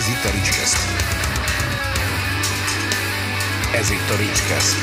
Ez 0.00 0.08
itt 0.08 0.24
a 0.24 0.30
Ricskeszt. 0.30 0.76
Ez 3.74 3.90
itt 3.90 4.10
a 4.10 4.16
Ricskeszt. 4.16 4.76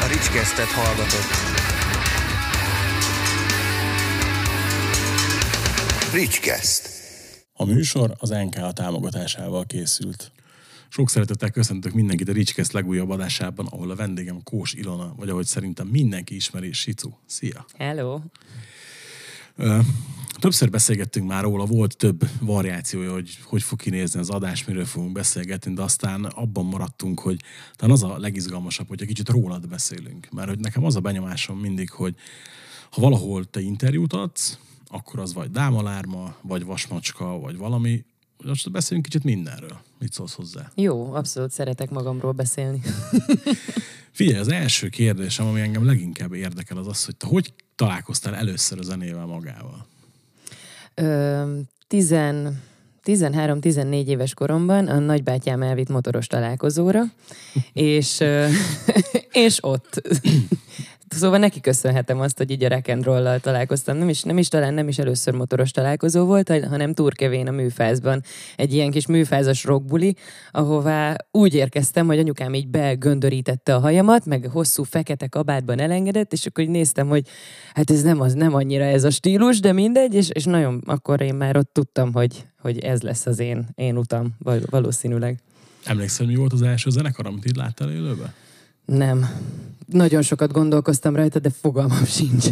A 0.00 0.06
Ricskesztet 0.06 0.66
hallgatott. 0.66 1.30
Ricskeszt. 6.12 6.88
A 7.52 7.64
műsor 7.64 8.14
az 8.18 8.28
NK 8.28 8.72
támogatásával 8.72 9.66
készült. 9.66 10.32
Sok 10.88 11.10
szeretettel 11.10 11.50
köszöntök 11.50 11.92
mindenkit 11.92 12.28
a 12.28 12.32
Ricskeszt 12.32 12.72
legújabb 12.72 13.10
adásában, 13.10 13.66
ahol 13.66 13.90
a 13.90 13.94
vendégem 13.94 14.42
Kós 14.42 14.72
Ilona, 14.72 15.14
vagy 15.16 15.28
ahogy 15.28 15.46
szerintem 15.46 15.86
mindenki 15.86 16.34
ismeri, 16.34 16.72
Sicu. 16.72 17.10
Szia! 17.26 17.66
Hello! 17.78 18.20
Többször 20.40 20.70
beszélgettünk 20.70 21.26
már 21.28 21.42
róla, 21.42 21.64
volt 21.64 21.96
több 21.96 22.28
variációja, 22.40 23.12
hogy 23.12 23.38
hogy 23.44 23.62
fog 23.62 23.78
kinézni 23.78 24.20
az 24.20 24.30
adás, 24.30 24.64
miről 24.64 24.84
fogunk 24.84 25.12
beszélgetni, 25.12 25.72
de 25.72 25.82
aztán 25.82 26.24
abban 26.24 26.64
maradtunk, 26.64 27.20
hogy 27.20 27.40
talán 27.76 27.94
az 27.94 28.02
a 28.02 28.18
legizgalmasabb, 28.18 28.88
hogy 28.88 29.00
egy 29.00 29.06
kicsit 29.06 29.28
rólad 29.28 29.68
beszélünk. 29.68 30.28
Mert 30.30 30.48
hogy 30.48 30.58
nekem 30.58 30.84
az 30.84 30.96
a 30.96 31.00
benyomásom 31.00 31.58
mindig, 31.58 31.90
hogy 31.90 32.14
ha 32.90 33.00
valahol 33.00 33.44
te 33.44 33.60
interjút 33.60 34.12
adsz, 34.12 34.58
akkor 34.88 35.18
az 35.18 35.34
vagy 35.34 35.50
dámalárma, 35.50 36.34
vagy 36.42 36.64
vasmacska, 36.64 37.38
vagy 37.38 37.56
valami. 37.56 38.04
Most 38.44 38.70
beszéljünk 38.70 39.08
kicsit 39.08 39.24
mindenről. 39.24 39.80
Mit 39.98 40.12
szólsz 40.12 40.34
hozzá? 40.34 40.70
Jó, 40.74 41.12
abszolút 41.12 41.50
szeretek 41.50 41.90
magamról 41.90 42.32
beszélni. 42.32 42.80
Figyelj, 44.10 44.38
az 44.38 44.48
első 44.48 44.88
kérdésem, 44.88 45.46
ami 45.46 45.60
engem 45.60 45.84
leginkább 45.84 46.32
érdekel, 46.32 46.76
az 46.76 46.86
az, 46.86 47.04
hogy 47.04 47.16
te 47.16 47.26
hogy 47.26 47.54
találkoztál 47.74 48.34
először 48.34 48.78
a 48.78 48.82
zenével 48.82 49.26
magával? 49.26 49.86
Ö, 51.00 51.42
tizen, 51.88 52.62
13-14 53.04 54.06
éves 54.06 54.34
koromban 54.34 54.86
a 54.86 54.98
nagybátyám 54.98 55.62
elvitt 55.62 55.88
motoros 55.88 56.26
találkozóra, 56.26 57.02
és, 57.72 58.22
és 59.46 59.58
ott 59.62 60.02
Szóval 61.16 61.38
neki 61.38 61.60
köszönhetem 61.60 62.20
azt, 62.20 62.38
hogy 62.38 62.50
így 62.50 62.64
a 62.64 62.68
rock 62.68 62.88
and 62.88 63.04
roll 63.04 63.38
találkoztam. 63.38 63.96
Nem 63.96 64.08
is, 64.08 64.22
nem 64.22 64.38
is 64.38 64.48
talán 64.48 64.74
nem 64.74 64.88
is 64.88 64.98
először 64.98 65.34
motoros 65.34 65.70
találkozó 65.70 66.24
volt, 66.24 66.64
hanem 66.68 66.94
Turkevén 66.94 67.48
a 67.48 67.50
műfázban. 67.50 68.22
Egy 68.56 68.74
ilyen 68.74 68.90
kis 68.90 69.06
műfázas 69.06 69.64
rockbuli, 69.64 70.16
ahová 70.50 71.16
úgy 71.30 71.54
érkeztem, 71.54 72.06
hogy 72.06 72.18
anyukám 72.18 72.54
így 72.54 72.68
begöndörítette 72.68 73.74
a 73.74 73.78
hajamat, 73.78 74.26
meg 74.26 74.48
hosszú 74.52 74.82
fekete 74.82 75.26
kabátban 75.26 75.78
elengedett, 75.78 76.32
és 76.32 76.46
akkor 76.46 76.64
így 76.64 76.70
néztem, 76.70 77.08
hogy 77.08 77.28
hát 77.74 77.90
ez 77.90 78.02
nem 78.02 78.20
az, 78.20 78.34
nem 78.34 78.54
annyira 78.54 78.84
ez 78.84 79.04
a 79.04 79.10
stílus, 79.10 79.60
de 79.60 79.72
mindegy, 79.72 80.14
és, 80.14 80.28
és 80.28 80.44
nagyon 80.44 80.82
akkor 80.86 81.20
én 81.20 81.34
már 81.34 81.56
ott 81.56 81.72
tudtam, 81.72 82.12
hogy, 82.12 82.46
hogy 82.60 82.78
ez 82.78 83.02
lesz 83.02 83.26
az 83.26 83.38
én, 83.38 83.68
én 83.74 83.96
utam, 83.96 84.34
valószínűleg. 84.70 85.38
Emlékszel, 85.84 86.26
mi 86.26 86.34
volt 86.34 86.52
az 86.52 86.62
első 86.62 86.90
zenekar, 86.90 87.26
amit 87.26 87.46
így 87.46 87.56
láttál 87.56 87.90
élőben? 87.90 88.32
Nem. 88.84 89.28
Nagyon 89.90 90.22
sokat 90.22 90.52
gondolkoztam 90.52 91.16
rajta, 91.16 91.38
de 91.38 91.50
fogalmam 91.50 92.04
sincs. 92.04 92.46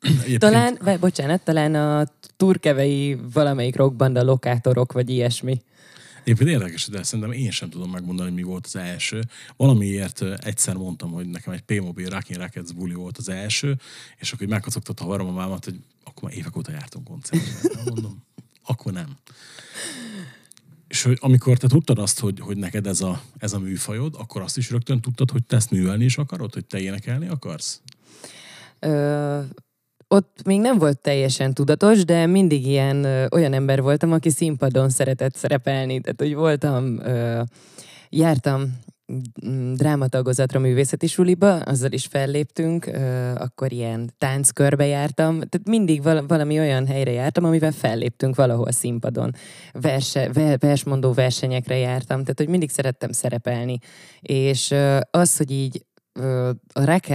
Egyébként... 0.00 0.38
Talán, 0.38 0.78
vagy 0.80 0.98
bocsánat, 0.98 1.42
talán 1.44 1.74
a 1.74 2.06
turkevei 2.36 3.18
valamelyik 3.32 3.76
rockbanda 3.76 4.22
lokátorok, 4.22 4.92
vagy 4.92 5.10
ilyesmi. 5.10 5.62
Éppen 6.24 6.48
érdekes, 6.48 6.86
de 6.86 7.02
szerintem 7.02 7.32
én 7.32 7.50
sem 7.50 7.70
tudom 7.70 7.90
megmondani, 7.90 8.30
mi 8.30 8.42
volt 8.42 8.66
az 8.66 8.76
első. 8.76 9.20
Valamiért 9.56 10.22
egyszer 10.44 10.74
mondtam, 10.74 11.10
hogy 11.10 11.26
nekem 11.26 11.52
egy 11.52 11.60
P-Mobile 11.60 12.08
Rockin' 12.08 12.38
Rackets 12.38 12.74
buli 12.74 12.94
volt 12.94 13.18
az 13.18 13.28
első, 13.28 13.76
és 14.16 14.32
akkor 14.32 14.46
megkacogtott 14.46 15.00
a 15.00 15.04
varamamámat, 15.04 15.64
hogy 15.64 15.74
akkor 16.04 16.22
már 16.28 16.38
évek 16.38 16.56
óta 16.56 16.72
jártunk 16.72 17.08
koncertre. 17.08 17.80
Mondom, 17.84 18.24
akkor 18.64 18.92
nem. 18.92 19.16
És 20.92 21.02
hogy 21.02 21.18
amikor 21.20 21.58
te 21.58 21.66
tudtad 21.68 21.98
azt, 21.98 22.20
hogy, 22.20 22.40
hogy 22.40 22.56
neked 22.56 22.86
ez 22.86 23.00
a, 23.00 23.20
ez 23.38 23.52
a 23.52 23.58
műfajod, 23.58 24.14
akkor 24.18 24.42
azt 24.42 24.56
is 24.56 24.70
rögtön 24.70 25.00
tudtad, 25.00 25.30
hogy 25.30 25.44
te 25.44 25.56
ezt 25.56 25.70
művelni 25.70 26.04
is 26.04 26.18
akarod, 26.18 26.52
hogy 26.54 26.64
te 26.64 26.78
énekelni 26.78 27.28
akarsz? 27.28 27.80
Ö, 28.78 29.40
ott 30.08 30.40
még 30.44 30.60
nem 30.60 30.78
volt 30.78 30.98
teljesen 30.98 31.54
tudatos, 31.54 32.04
de 32.04 32.26
mindig 32.26 32.66
ilyen 32.66 33.04
ö, 33.04 33.26
olyan 33.30 33.52
ember 33.52 33.82
voltam, 33.82 34.12
aki 34.12 34.30
színpadon 34.30 34.90
szeretett 34.90 35.34
szerepelni. 35.34 36.00
Tehát, 36.00 36.20
hogy 36.20 36.34
voltam, 36.34 36.98
ö, 36.98 37.42
jártam 38.08 38.78
drámatagozatra 39.72 40.60
művészeti 40.60 41.06
suliba, 41.06 41.54
azzal 41.54 41.92
is 41.92 42.06
felléptünk, 42.06 42.90
akkor 43.34 43.72
ilyen 43.72 44.10
tánckörbe 44.18 44.86
jártam, 44.86 45.32
tehát 45.34 45.68
mindig 45.68 46.02
valami 46.02 46.58
olyan 46.58 46.86
helyre 46.86 47.10
jártam, 47.10 47.44
amivel 47.44 47.72
felléptünk 47.72 48.36
valahol 48.36 48.70
színpadon. 48.70 49.34
Verse, 49.72 50.30
versmondó 50.58 51.12
versenyekre 51.12 51.76
jártam, 51.76 52.20
tehát 52.20 52.38
hogy 52.38 52.48
mindig 52.48 52.70
szerettem 52.70 53.12
szerepelni. 53.12 53.78
És 54.20 54.74
az, 55.10 55.36
hogy 55.36 55.50
így 55.50 55.84
a 56.72 56.84
rock 56.84 57.06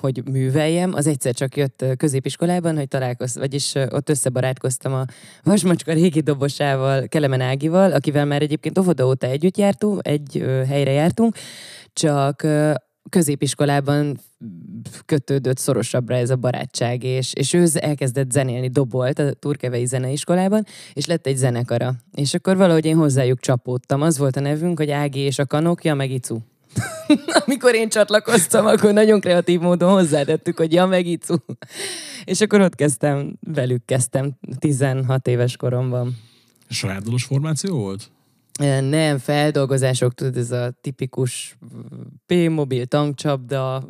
hogy 0.00 0.22
műveljem, 0.30 0.94
az 0.94 1.06
egyszer 1.06 1.34
csak 1.34 1.56
jött 1.56 1.84
középiskolában, 1.96 2.76
hogy 2.76 2.88
találkoztam, 2.88 3.42
vagyis 3.42 3.74
ott 3.74 4.08
összebarátkoztam 4.08 4.92
a 4.92 5.04
Vasmacska 5.42 5.92
régi 5.92 6.20
dobosával, 6.20 7.06
Kelemen 7.08 7.40
Ágival, 7.40 7.92
akivel 7.92 8.24
már 8.24 8.42
egyébként 8.42 8.78
óvoda 8.78 9.06
óta 9.06 9.26
együtt 9.26 9.56
jártunk, 9.56 10.06
egy 10.06 10.44
helyre 10.66 10.90
jártunk, 10.90 11.34
csak 11.92 12.46
középiskolában 13.10 14.18
kötődött 15.06 15.58
szorosabbra 15.58 16.14
ez 16.14 16.30
a 16.30 16.36
barátság, 16.36 17.04
és, 17.04 17.32
és 17.32 17.52
ő 17.52 17.66
elkezdett 17.74 18.30
zenélni, 18.30 18.68
dobolt 18.68 19.18
a 19.18 19.32
Turkevei 19.32 19.86
Zeneiskolában, 19.86 20.64
és 20.92 21.06
lett 21.06 21.26
egy 21.26 21.36
zenekara. 21.36 21.94
És 22.14 22.34
akkor 22.34 22.56
valahogy 22.56 22.84
én 22.84 22.96
hozzájuk 22.96 23.40
csapódtam. 23.40 24.02
Az 24.02 24.18
volt 24.18 24.36
a 24.36 24.40
nevünk, 24.40 24.78
hogy 24.78 24.90
Ági 24.90 25.20
és 25.20 25.38
a 25.38 25.46
kanokja, 25.46 25.94
meg 25.94 26.10
Icu. 26.10 26.38
Amikor 27.46 27.74
én 27.74 27.88
csatlakoztam, 27.88 28.66
akkor 28.66 28.92
nagyon 28.92 29.20
kreatív 29.20 29.60
módon 29.60 29.90
hozzátettük, 29.90 30.56
hogy 30.56 30.72
ja, 30.72 30.86
meg 30.86 31.06
Icu. 31.06 31.36
És 32.24 32.40
akkor 32.40 32.60
ott 32.60 32.74
kezdtem, 32.74 33.38
velük 33.40 33.84
kezdtem 33.84 34.32
16 34.58 35.26
éves 35.26 35.56
koromban. 35.56 36.18
Sajátos 36.68 37.24
formáció 37.24 37.76
volt? 37.76 38.10
Nem, 38.88 39.18
feldolgozások, 39.18 40.14
tudod, 40.14 40.36
ez 40.36 40.50
a 40.50 40.78
tipikus 40.80 41.58
P-mobil, 42.26 42.86
tankcsapda, 42.86 43.88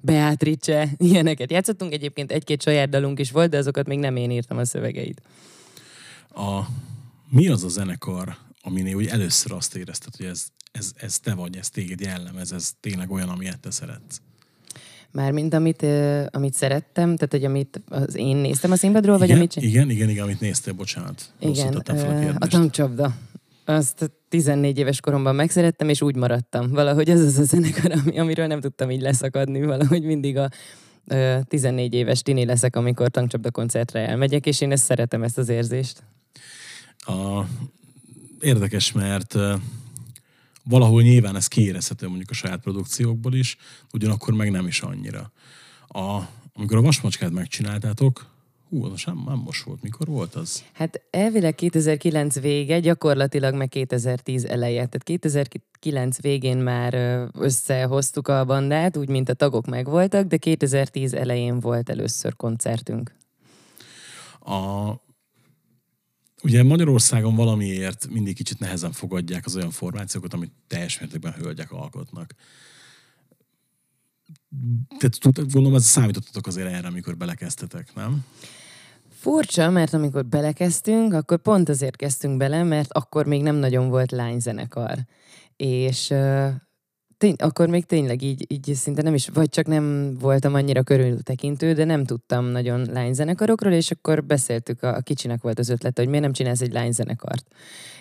Beatrice, 0.00 0.88
ilyeneket 0.96 1.50
játszottunk. 1.50 1.92
Egyébként 1.92 2.32
egy-két 2.32 2.62
saját 2.62 2.88
dalunk 2.88 3.18
is 3.18 3.30
volt, 3.30 3.50
de 3.50 3.56
azokat 3.58 3.86
még 3.86 3.98
nem 3.98 4.16
én 4.16 4.30
írtam 4.30 4.58
a 4.58 4.64
szövegeit. 4.64 5.22
A, 6.28 6.60
mi 7.28 7.48
az 7.48 7.64
a 7.64 7.68
zenekar, 7.68 8.36
aminél 8.60 8.96
úgy 8.96 9.06
először 9.06 9.52
azt 9.52 9.76
érezted, 9.76 10.16
hogy 10.16 10.26
ez, 10.26 10.46
ez, 10.72 10.92
ez 10.96 11.18
te 11.18 11.34
vagy, 11.34 11.56
ez 11.56 11.70
téged 11.70 12.00
jellemez, 12.00 12.52
ez 12.52 12.72
tényleg 12.80 13.10
olyan, 13.10 13.28
amilyet 13.28 13.60
te 13.60 13.70
szeretsz? 13.70 14.20
Mármint 15.12 15.54
amit, 15.54 15.82
uh, 15.82 16.26
amit 16.30 16.54
szerettem, 16.54 17.16
tehát 17.16 17.30
hogy 17.30 17.44
amit 17.44 17.80
az 17.88 18.14
én 18.14 18.36
néztem 18.36 18.70
a 18.70 18.76
színpadról, 18.76 19.18
vagy 19.18 19.28
igen, 19.28 19.38
amit... 19.38 19.56
Igen, 19.56 19.90
igen, 19.90 20.08
igen, 20.08 20.24
amit 20.24 20.40
néztél, 20.40 20.72
bocsánat. 20.72 21.32
Igen, 21.38 21.82
uh, 21.88 22.28
a, 22.28 22.34
a 22.38 22.46
tankcsapda. 22.46 23.14
Azt 23.64 24.10
14 24.28 24.78
éves 24.78 25.00
koromban 25.00 25.34
megszerettem, 25.34 25.88
és 25.88 26.02
úgy 26.02 26.16
maradtam. 26.16 26.70
Valahogy 26.70 27.08
ez 27.08 27.20
az 27.20 27.38
a 27.38 27.42
zenekar, 27.42 27.92
ami, 27.92 28.18
amiről 28.18 28.46
nem 28.46 28.60
tudtam 28.60 28.90
így 28.90 29.00
leszakadni. 29.00 29.62
Valahogy 29.62 30.02
mindig 30.02 30.36
a 30.36 30.48
uh, 31.04 31.40
14 31.48 31.94
éves 31.94 32.22
tini 32.22 32.44
leszek, 32.44 32.76
amikor 32.76 33.08
tankcsapda 33.08 33.50
koncertre 33.50 34.08
elmegyek, 34.08 34.46
és 34.46 34.60
én 34.60 34.72
ezt 34.72 34.84
szeretem, 34.84 35.22
ezt 35.22 35.38
az 35.38 35.48
érzést. 35.48 36.02
A, 36.98 37.44
érdekes, 38.40 38.92
mert 38.92 39.36
valahol 40.64 41.02
nyilván 41.02 41.36
ez 41.36 41.46
kiérezhető 41.46 42.08
mondjuk 42.08 42.30
a 42.30 42.34
saját 42.34 42.60
produkciókból 42.60 43.34
is, 43.34 43.56
ugyanakkor 43.92 44.34
meg 44.34 44.50
nem 44.50 44.66
is 44.66 44.80
annyira. 44.80 45.32
A, 45.86 46.20
amikor 46.52 46.76
a 46.76 46.82
vasmacskát 46.82 47.30
megcsináltátok, 47.30 48.26
hú, 48.70 48.84
az 48.84 48.98
sem 48.98 49.22
nem 49.26 49.38
most 49.38 49.64
volt. 49.64 49.82
Mikor 49.82 50.06
volt 50.06 50.34
az? 50.34 50.64
Hát 50.72 51.00
elvileg 51.10 51.54
2009 51.54 52.40
vége, 52.40 52.80
gyakorlatilag 52.80 53.54
meg 53.54 53.68
2010 53.68 54.44
eleje. 54.44 54.86
Tehát 54.86 55.02
2009 55.02 56.20
végén 56.20 56.56
már 56.56 56.94
összehoztuk 57.32 58.28
a 58.28 58.44
bandát, 58.44 58.96
úgy, 58.96 59.08
mint 59.08 59.28
a 59.28 59.34
tagok 59.34 59.66
megvoltak, 59.66 60.26
de 60.26 60.36
2010 60.36 61.14
elején 61.14 61.60
volt 61.60 61.90
először 61.90 62.36
koncertünk. 62.36 63.14
A, 64.40 64.90
Ugye 66.42 66.62
Magyarországon 66.62 67.36
valamiért 67.36 68.08
mindig 68.10 68.34
kicsit 68.34 68.58
nehezen 68.58 68.92
fogadják 68.92 69.46
az 69.46 69.56
olyan 69.56 69.70
formációkat, 69.70 70.34
amit 70.34 70.52
teljes 70.66 71.00
mértékben 71.00 71.32
hölgyek 71.32 71.72
alkotnak. 71.72 72.34
Tehát 74.98 75.52
gondolom, 75.52 75.74
ez 75.74 75.84
számítottatok 75.84 76.46
azért 76.46 76.72
erre, 76.72 76.88
amikor 76.88 77.16
belekezdtetek, 77.16 77.94
nem? 77.94 78.24
Furcsa, 79.10 79.70
mert 79.70 79.92
amikor 79.92 80.26
belekezdtünk, 80.26 81.12
akkor 81.12 81.38
pont 81.38 81.68
azért 81.68 81.96
kezdtünk 81.96 82.36
bele, 82.36 82.62
mert 82.62 82.92
akkor 82.92 83.26
még 83.26 83.42
nem 83.42 83.56
nagyon 83.56 83.88
volt 83.88 84.10
lányzenekar. 84.10 84.98
És 85.56 86.14
tény, 87.20 87.34
akkor 87.38 87.68
még 87.68 87.84
tényleg 87.84 88.22
így, 88.22 88.44
így 88.48 88.74
szinte 88.74 89.02
nem 89.02 89.14
is, 89.14 89.28
vagy 89.28 89.48
csak 89.48 89.66
nem 89.66 90.16
voltam 90.18 90.54
annyira 90.54 90.82
körültekintő, 90.82 91.72
de 91.72 91.84
nem 91.84 92.04
tudtam 92.04 92.44
nagyon 92.44 92.86
lányzenekarokról, 92.92 93.72
és 93.72 93.90
akkor 93.90 94.24
beszéltük, 94.24 94.82
a, 94.82 94.96
a 94.96 95.00
kicsinek 95.00 95.42
volt 95.42 95.58
az 95.58 95.68
ötlet, 95.68 95.98
hogy 95.98 96.08
miért 96.08 96.22
nem 96.22 96.32
csinálsz 96.32 96.60
egy 96.60 96.72
lányzenekart. 96.72 97.46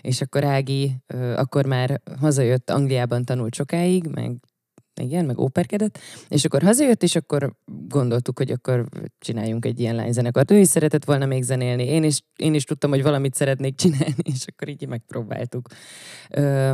És 0.02 0.22
akkor 0.22 0.44
Ági 0.44 0.96
ö, 1.08 1.34
akkor 1.34 1.66
már 1.66 2.02
hazajött, 2.20 2.70
Angliában 2.70 3.26
tanult 3.26 3.56
sokáig, 3.56 4.08
meg 4.08 4.36
igen, 5.02 5.26
meg 5.26 5.40
óperkedett, 5.40 6.00
és 6.28 6.46
akkor 6.46 6.62
hazajött, 6.62 7.04
és 7.04 7.16
akkor 7.16 7.54
gondoltuk, 7.88 8.38
hogy 8.38 8.52
akkor 8.52 8.86
csináljunk 9.20 9.66
egy 9.66 9.80
ilyen 9.80 9.96
lányzenekart. 9.96 10.52
Ő 10.52 10.58
is 10.58 10.68
szeretett 10.68 11.06
volna 11.06 11.26
még 11.26 11.44
zenélni, 11.44 11.84
én 11.84 12.04
is, 12.04 12.22
én 12.36 12.54
is 12.54 12.64
tudtam, 12.64 12.90
hogy 12.90 13.04
valamit 13.04 13.36
szeretnék 13.36 13.76
csinálni, 13.76 14.24
és 14.34 14.46
akkor 14.48 14.68
így 14.68 14.88
megpróbáltuk. 14.88 15.68
Ö, 16.30 16.72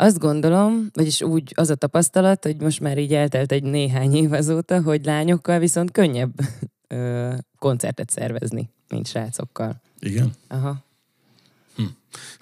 azt 0.00 0.18
gondolom, 0.18 0.90
vagyis 0.92 1.22
úgy 1.22 1.52
az 1.54 1.70
a 1.70 1.74
tapasztalat, 1.74 2.44
hogy 2.44 2.60
most 2.60 2.80
már 2.80 2.98
így 2.98 3.14
eltelt 3.14 3.52
egy 3.52 3.62
néhány 3.62 4.14
év 4.14 4.32
azóta, 4.32 4.82
hogy 4.82 5.04
lányokkal 5.04 5.58
viszont 5.58 5.90
könnyebb 5.90 6.40
ö, 6.88 7.34
koncertet 7.58 8.10
szervezni, 8.10 8.70
mint 8.88 9.06
srácokkal. 9.06 9.80
Igen? 9.98 10.32
Aha. 10.48 10.84
Hm. 11.76 11.82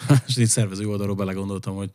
És 0.27 0.37
így 0.37 0.47
szervező 0.47 0.87
oldalról 0.89 1.15
belegondoltam, 1.15 1.75
hogy 1.75 1.91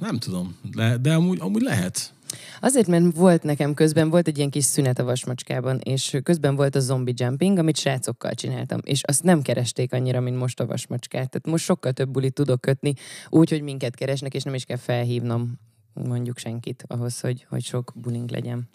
nem 0.00 0.18
tudom, 0.18 0.56
de, 0.74 0.96
de 0.96 1.14
amúgy, 1.14 1.40
amúgy 1.40 1.62
lehet. 1.62 2.12
Azért, 2.60 2.86
mert 2.86 3.16
volt 3.16 3.42
nekem 3.42 3.74
közben, 3.74 4.10
volt 4.10 4.28
egy 4.28 4.36
ilyen 4.36 4.50
kis 4.50 4.64
szünet 4.64 4.98
a 4.98 5.04
vasmacskában, 5.04 5.78
és 5.78 6.18
közben 6.22 6.54
volt 6.56 6.74
a 6.74 6.80
zombie 6.80 7.14
jumping, 7.16 7.58
amit 7.58 7.76
srácokkal 7.76 8.34
csináltam, 8.34 8.80
és 8.84 9.02
azt 9.02 9.22
nem 9.22 9.42
keresték 9.42 9.92
annyira, 9.92 10.20
mint 10.20 10.36
most 10.36 10.60
a 10.60 10.66
vasmacskát. 10.66 11.30
Tehát 11.30 11.46
most 11.46 11.64
sokkal 11.64 11.92
több 11.92 12.10
bulit 12.10 12.34
tudok 12.34 12.60
kötni, 12.60 12.94
úgy, 13.28 13.50
hogy 13.50 13.62
minket 13.62 13.94
keresnek, 13.94 14.34
és 14.34 14.42
nem 14.42 14.54
is 14.54 14.64
kell 14.64 14.76
felhívnom 14.76 15.58
mondjuk 15.92 16.38
senkit 16.38 16.84
ahhoz, 16.86 17.20
hogy, 17.20 17.46
hogy 17.48 17.64
sok 17.64 17.92
bulink 17.94 18.30
legyen. 18.30 18.68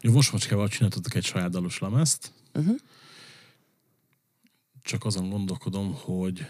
A 0.00 0.10
vasmacskával 0.10 0.68
csináltatok 0.68 1.14
egy 1.14 1.24
saját 1.24 1.50
dalos 1.50 1.78
lemezt, 1.78 2.32
Uh-huh. 2.54 2.76
csak 4.82 5.04
azon 5.04 5.30
gondolkodom, 5.30 5.94
hogy 5.94 6.46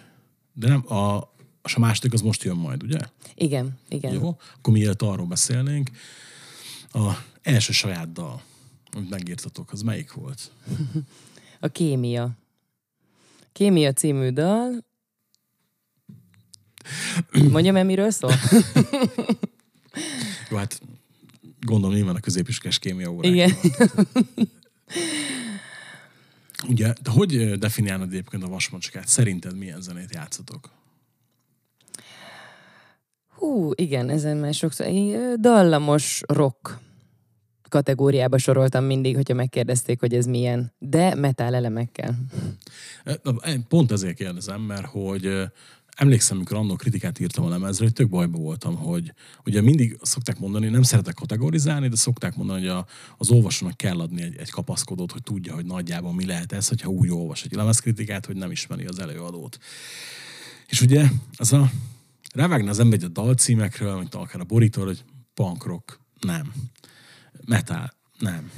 de 0.52 0.68
nem, 0.68 0.92
a, 0.92 1.32
és 1.64 1.74
a 1.74 1.78
második 1.78 2.12
az 2.12 2.20
most 2.20 2.42
jön 2.42 2.56
majd, 2.56 2.82
ugye? 2.82 2.98
Igen, 3.34 3.78
igen. 3.88 4.12
Jó, 4.12 4.38
akkor 4.56 4.72
mielőtt 4.72 5.02
arról 5.02 5.26
beszélnénk, 5.26 5.90
a 6.92 7.24
első 7.42 7.72
saját 7.72 8.12
dal, 8.12 8.42
amit 8.92 9.10
megírtatok, 9.10 9.72
az 9.72 9.82
melyik 9.82 10.12
volt? 10.12 10.50
A 11.60 11.68
kémia. 11.68 12.30
Kémia 13.52 13.92
című 13.92 14.30
dal. 14.30 14.86
Mondjam 17.50 17.76
el, 17.76 17.84
miről 17.84 18.10
szól? 18.10 18.30
Jó, 20.50 20.56
hát 20.56 20.80
gondolom 21.60 21.94
nyilván 21.94 22.14
a 22.14 22.20
középiskás 22.20 22.78
kémia 22.78 23.10
órák. 23.10 23.30
Igen. 23.30 23.56
Ugye, 26.68 26.92
de 27.02 27.10
hogy 27.10 27.58
definiálnod 27.58 28.08
egyébként 28.08 28.42
a 28.42 28.48
vasmacskát? 28.48 29.08
Szerinted 29.08 29.56
milyen 29.56 29.80
zenét 29.80 30.14
játszotok? 30.14 30.70
Hú, 33.48 33.70
igen, 33.74 34.08
ezen 34.08 34.36
már 34.36 34.54
sokszor. 34.54 34.86
Én 34.86 35.34
dallamos 35.40 36.20
rock 36.26 36.78
kategóriába 37.68 38.38
soroltam 38.38 38.84
mindig, 38.84 39.14
hogyha 39.14 39.34
megkérdezték, 39.34 40.00
hogy 40.00 40.14
ez 40.14 40.26
milyen. 40.26 40.72
De 40.78 41.14
metal 41.14 41.54
elemekkel. 41.54 42.18
Pont 43.68 43.92
ezért 43.92 44.16
kérdezem, 44.16 44.60
mert 44.60 44.86
hogy 44.86 45.30
emlékszem, 45.96 46.36
amikor 46.36 46.56
annól 46.56 46.76
kritikát 46.76 47.18
írtam 47.18 47.44
a 47.44 47.48
lemezre, 47.48 47.84
hogy 47.84 47.92
tök 47.92 48.08
bajba 48.08 48.38
voltam, 48.38 48.76
hogy 48.76 49.12
ugye 49.44 49.60
mindig 49.60 49.98
szokták 50.02 50.38
mondani, 50.38 50.68
nem 50.68 50.82
szeretek 50.82 51.14
kategorizálni, 51.14 51.88
de 51.88 51.96
szokták 51.96 52.36
mondani, 52.36 52.60
hogy 52.60 52.68
a, 52.68 52.86
az 53.16 53.30
olvasónak 53.30 53.76
kell 53.76 54.00
adni 54.00 54.22
egy, 54.22 54.36
egy 54.36 54.50
kapaszkodót, 54.50 55.12
hogy 55.12 55.22
tudja, 55.22 55.54
hogy 55.54 55.66
nagyjából 55.66 56.14
mi 56.14 56.26
lehet 56.26 56.52
ez, 56.52 56.68
hogyha 56.68 56.88
úgy 56.88 57.10
olvas 57.10 57.44
egy 57.44 57.54
lemezkritikát, 57.54 58.26
hogy 58.26 58.36
nem 58.36 58.50
ismeri 58.50 58.84
az 58.84 58.98
előadót. 58.98 59.58
És 60.66 60.80
ugye 60.80 61.04
az 61.36 61.52
a 61.52 61.70
rávágna 62.34 62.70
az 62.70 62.78
ember 62.78 62.98
egy 62.98 63.04
a 63.04 63.08
dalcímekről, 63.08 63.96
mint 63.98 64.14
akár 64.14 64.40
a 64.40 64.44
borítóról, 64.44 64.88
hogy 64.88 65.04
punk 65.34 65.64
rock, 65.64 66.00
nem. 66.20 66.52
Metal, 67.44 67.90
nem. 68.18 68.50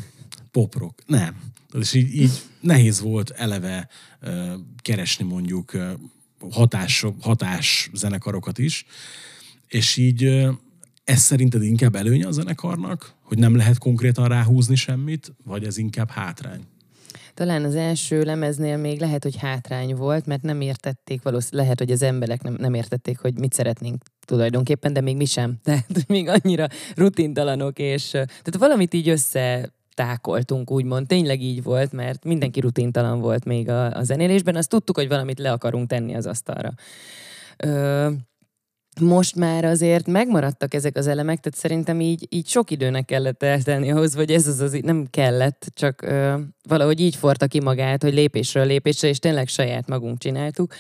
Pop 0.51 0.75
rock, 0.75 1.03
nem. 1.07 1.37
És 1.73 1.95
így, 1.95 2.15
így 2.15 2.43
nehéz 2.61 3.01
volt 3.01 3.31
eleve 3.31 3.89
uh, 4.23 4.53
keresni 4.83 5.25
mondjuk 5.25 5.75
uh, 5.75 5.91
hatás, 6.51 7.07
hatás 7.21 7.91
zenekarokat 7.93 8.59
is, 8.59 8.87
és 9.67 9.97
így 9.97 10.25
uh, 10.25 10.55
ez 11.05 11.21
szerinted 11.21 11.63
inkább 11.63 11.95
előnye 11.95 12.27
a 12.27 12.31
zenekarnak, 12.31 13.15
hogy 13.23 13.39
nem 13.39 13.57
lehet 13.57 13.79
konkrétan 13.79 14.29
ráhúzni 14.29 14.75
semmit, 14.75 15.33
vagy 15.45 15.65
ez 15.65 15.77
inkább 15.77 16.11
hátrány? 16.11 16.67
Talán 17.41 17.65
az 17.65 17.75
első 17.75 18.23
lemeznél 18.23 18.77
még 18.77 19.01
lehet, 19.01 19.23
hogy 19.23 19.37
hátrány 19.37 19.95
volt, 19.95 20.27
mert 20.27 20.43
nem 20.43 20.61
értették, 20.61 21.23
valószínűleg 21.23 21.63
lehet, 21.63 21.79
hogy 21.79 21.91
az 21.91 22.03
emberek 22.03 22.43
nem, 22.43 22.57
nem 22.59 22.75
értették, 22.75 23.19
hogy 23.19 23.39
mit 23.39 23.53
szeretnénk 23.53 24.03
tulajdonképpen, 24.27 24.93
de 24.93 25.01
még 25.01 25.17
mi 25.17 25.25
sem. 25.25 25.59
Tehát 25.65 26.07
még 26.09 26.29
annyira 26.29 26.67
rutintalanok, 26.97 27.79
és 27.79 28.11
tehát 28.11 28.57
valamit 28.59 28.95
így 28.95 29.09
össze 29.09 29.73
tákoltunk, 29.95 30.71
úgymond. 30.71 31.07
Tényleg 31.07 31.43
így 31.43 31.63
volt, 31.63 31.93
mert 31.93 32.25
mindenki 32.25 32.61
rutintalan 32.61 33.21
volt 33.21 33.45
még 33.45 33.69
a, 33.69 33.97
a 33.97 34.03
zenélésben. 34.03 34.57
Azt 34.57 34.69
tudtuk, 34.69 34.97
hogy 34.97 35.09
valamit 35.09 35.39
le 35.39 35.53
akarunk 35.53 35.89
tenni 35.89 36.15
az 36.15 36.27
asztalra. 36.27 36.73
Ö, 37.57 38.11
most 39.01 39.37
már 39.37 39.65
azért 39.65 40.07
megmaradtak 40.07 40.75
ezek 40.75 40.97
az 40.97 41.07
elemek, 41.07 41.41
tehát 41.41 41.59
szerintem 41.59 42.01
így, 42.01 42.27
így 42.29 42.47
sok 42.47 42.71
időnek 42.71 43.05
kellett 43.05 43.43
eltelni 43.43 43.91
ahhoz, 43.91 44.15
vagy 44.15 44.31
ez 44.31 44.47
az, 44.47 44.61
az 44.61 44.79
nem 44.83 45.07
kellett, 45.11 45.67
csak 45.75 46.03
ö, 46.03 46.39
valahogy 46.69 47.01
így 47.01 47.17
forta 47.17 47.47
ki 47.47 47.61
magát, 47.61 48.03
hogy 48.03 48.15
lépésről 48.15 48.67
lépésre, 48.67 49.09
és 49.09 49.19
tényleg 49.19 49.49
saját 49.49 49.89
magunk 49.89 50.19
csináltuk, 50.19 50.75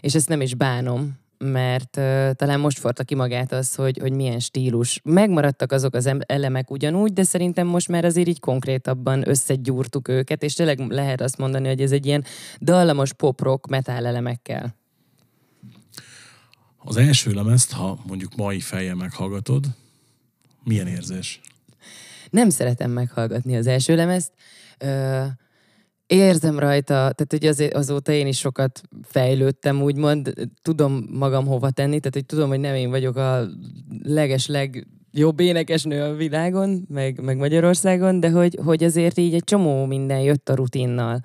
és 0.00 0.14
ezt 0.14 0.28
nem 0.28 0.40
is 0.40 0.54
bánom, 0.54 1.18
mert 1.38 1.96
ö, 1.96 2.30
talán 2.34 2.60
most 2.60 2.78
forta 2.78 3.04
ki 3.04 3.14
magát 3.14 3.52
az, 3.52 3.74
hogy, 3.74 3.98
hogy 3.98 4.12
milyen 4.12 4.38
stílus. 4.38 5.00
Megmaradtak 5.04 5.72
azok 5.72 5.94
az 5.94 6.06
em- 6.06 6.24
elemek 6.26 6.70
ugyanúgy, 6.70 7.12
de 7.12 7.22
szerintem 7.22 7.66
most 7.66 7.88
már 7.88 8.04
azért 8.04 8.28
így 8.28 8.40
konkrétabban 8.40 9.28
összegyúrtuk 9.28 10.08
őket, 10.08 10.42
és 10.42 10.54
tényleg 10.54 10.78
lehet 10.78 11.20
azt 11.20 11.38
mondani, 11.38 11.68
hogy 11.68 11.80
ez 11.80 11.92
egy 11.92 12.06
ilyen 12.06 12.24
dallamos 12.60 13.12
pop-rock 13.12 13.66
metal 13.66 14.06
elemekkel. 14.06 14.74
Az 16.88 16.96
első 16.96 17.32
lemezt, 17.32 17.72
ha 17.72 17.98
mondjuk 18.06 18.36
mai 18.36 18.60
fejjel 18.60 18.94
meghallgatod, 18.94 19.66
milyen 20.64 20.86
érzés? 20.86 21.40
nem 22.30 22.48
szeretem 22.48 22.90
meghallgatni 22.90 23.56
az 23.56 23.66
első 23.66 23.96
lemezt. 23.96 24.32
Ö, 24.78 25.22
érzem 26.06 26.58
rajta, 26.58 26.92
tehát 26.92 27.26
hogy 27.28 27.46
azért, 27.46 27.74
azóta 27.74 28.12
én 28.12 28.26
is 28.26 28.38
sokat 28.38 28.82
fejlődtem, 29.02 29.82
úgymond, 29.82 30.32
tudom 30.62 31.06
magam 31.10 31.46
hova 31.46 31.70
tenni, 31.70 31.98
tehát 31.98 32.14
hogy 32.14 32.26
tudom, 32.26 32.48
hogy 32.48 32.60
nem 32.60 32.74
én 32.74 32.90
vagyok 32.90 33.16
a 33.16 33.46
leges 34.02 34.46
legjobb 34.46 35.40
énekesnő 35.40 36.02
a 36.02 36.14
világon, 36.14 36.86
meg, 36.88 37.20
meg 37.20 37.36
Magyarországon, 37.36 38.20
de 38.20 38.30
hogy, 38.30 38.58
hogy 38.64 38.84
azért 38.84 39.18
így 39.18 39.34
egy 39.34 39.44
csomó 39.44 39.84
minden 39.84 40.20
jött 40.20 40.48
a 40.48 40.54
rutinnal. 40.54 41.20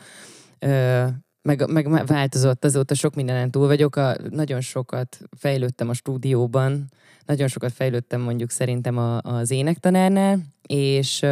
Ö, 0.60 1.06
meg, 1.42 1.68
meg 1.70 2.06
változott 2.06 2.66
azóta, 2.66 2.94
sok 2.94 3.16
mindenen 3.16 3.52
túl 3.52 3.68
vagyok, 3.68 3.96
a, 3.96 4.16
nagyon 4.30 4.62
sokat 4.62 5.20
fejlődtem 5.38 5.90
a 5.90 5.94
stúdióban, 5.94 6.90
nagyon 7.26 7.48
sokat 7.48 7.72
fejlődtem 7.72 8.22
mondjuk 8.22 8.50
szerintem 8.50 8.98
a, 8.98 9.22
az 9.22 9.52
énektanárnál, 9.52 10.40
és, 10.68 11.26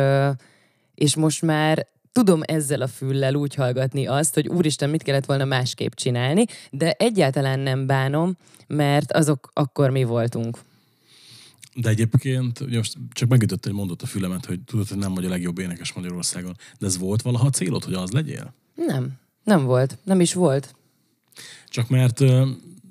és 0.96 1.16
most 1.16 1.42
már 1.42 1.88
tudom 2.12 2.42
ezzel 2.46 2.82
a 2.82 2.88
füllel 2.88 3.36
úgy 3.36 3.56
hallgatni 3.56 4.08
azt, 4.08 4.34
hogy 4.34 4.48
úristen, 4.48 4.90
mit 4.90 5.04
kellett 5.04 5.26
volna 5.26 5.46
másképp 5.46 5.92
csinálni, 5.92 6.46
de 6.72 6.92
egyáltalán 6.92 7.60
nem 7.60 7.86
bánom, 7.86 8.38
mert 8.68 9.12
azok 9.12 9.52
akkor 9.54 9.90
mi 9.90 10.04
voltunk. 10.04 10.58
De 11.76 11.90
egyébként, 11.90 12.60
ugye 12.60 12.78
most 12.78 12.98
csak 13.12 13.30
megütött 13.30 13.66
egy 13.66 13.74
mondat 13.74 14.02
a 14.02 14.06
fülemet, 14.06 14.46
hogy 14.46 14.60
tudod, 14.60 14.88
hogy 14.88 14.98
nem 14.98 15.14
vagy 15.14 15.26
a 15.26 15.30
legjobb 15.30 15.60
énekes 15.60 15.94
Magyarországon. 15.94 16.56
De 16.80 16.86
ez 16.86 16.98
volt 16.98 17.22
valaha 17.22 17.50
célod, 17.50 17.84
hogy 17.84 17.94
az 17.94 18.12
legyél? 18.12 18.54
Nem, 18.76 19.20
nem 19.50 19.64
volt, 19.66 19.98
nem 20.04 20.20
is 20.20 20.34
volt. 20.34 20.76
Csak 21.68 21.90
mert 21.90 22.24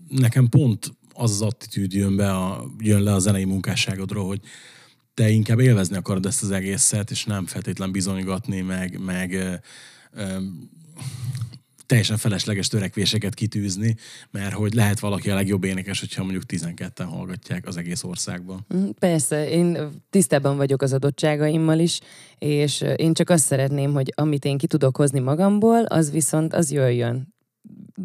nekem 0.09 0.49
pont 0.49 0.93
az 1.13 1.31
az 1.31 1.43
attitűd 1.43 1.93
jön, 1.93 2.17
be 2.17 2.31
a, 2.31 2.71
jön 2.79 3.03
le 3.03 3.13
a 3.13 3.19
zenei 3.19 3.45
munkásságodról, 3.45 4.27
hogy 4.27 4.41
te 5.15 5.29
inkább 5.29 5.59
élvezni 5.59 5.97
akarod 5.97 6.27
ezt 6.27 6.43
az 6.43 6.51
egészet, 6.51 7.11
és 7.11 7.25
nem 7.25 7.47
feltétlen 7.47 7.93
bizonygatni, 7.93 8.61
meg, 8.61 9.01
meg 9.01 9.61
teljesen 11.89 12.17
felesleges 12.17 12.69
törekvéseket 12.69 13.35
kitűzni, 13.35 13.97
mert 14.31 14.53
hogy 14.53 14.75
lehet 14.75 15.01
valaki 15.01 15.31
a 15.31 15.35
legjobb 15.35 15.65
énekes, 15.65 16.01
hogyha 16.01 16.23
mondjuk 16.23 16.43
12-en 16.49 17.07
hallgatják 17.09 17.67
az 17.67 17.77
egész 17.77 18.03
országban. 18.03 18.67
Mm, 18.75 18.89
Persze, 18.99 19.51
én 19.51 19.79
tisztában 20.11 20.57
vagyok 20.57 20.83
az 20.83 20.93
adottságaimmal 20.93 21.79
is, 21.79 22.01
és 22.39 22.85
én 22.97 23.13
csak 23.15 23.31
azt 23.31 23.45
szeretném, 23.45 23.93
hogy 23.93 24.13
amit 24.17 24.45
én 24.45 24.59
ki 24.59 24.67
tudok 24.67 24.97
hozni 24.97 25.19
magamból, 25.19 25.85
az 25.85 26.11
viszont 26.11 26.55
az 26.55 26.71
jöjjön. 26.71 27.35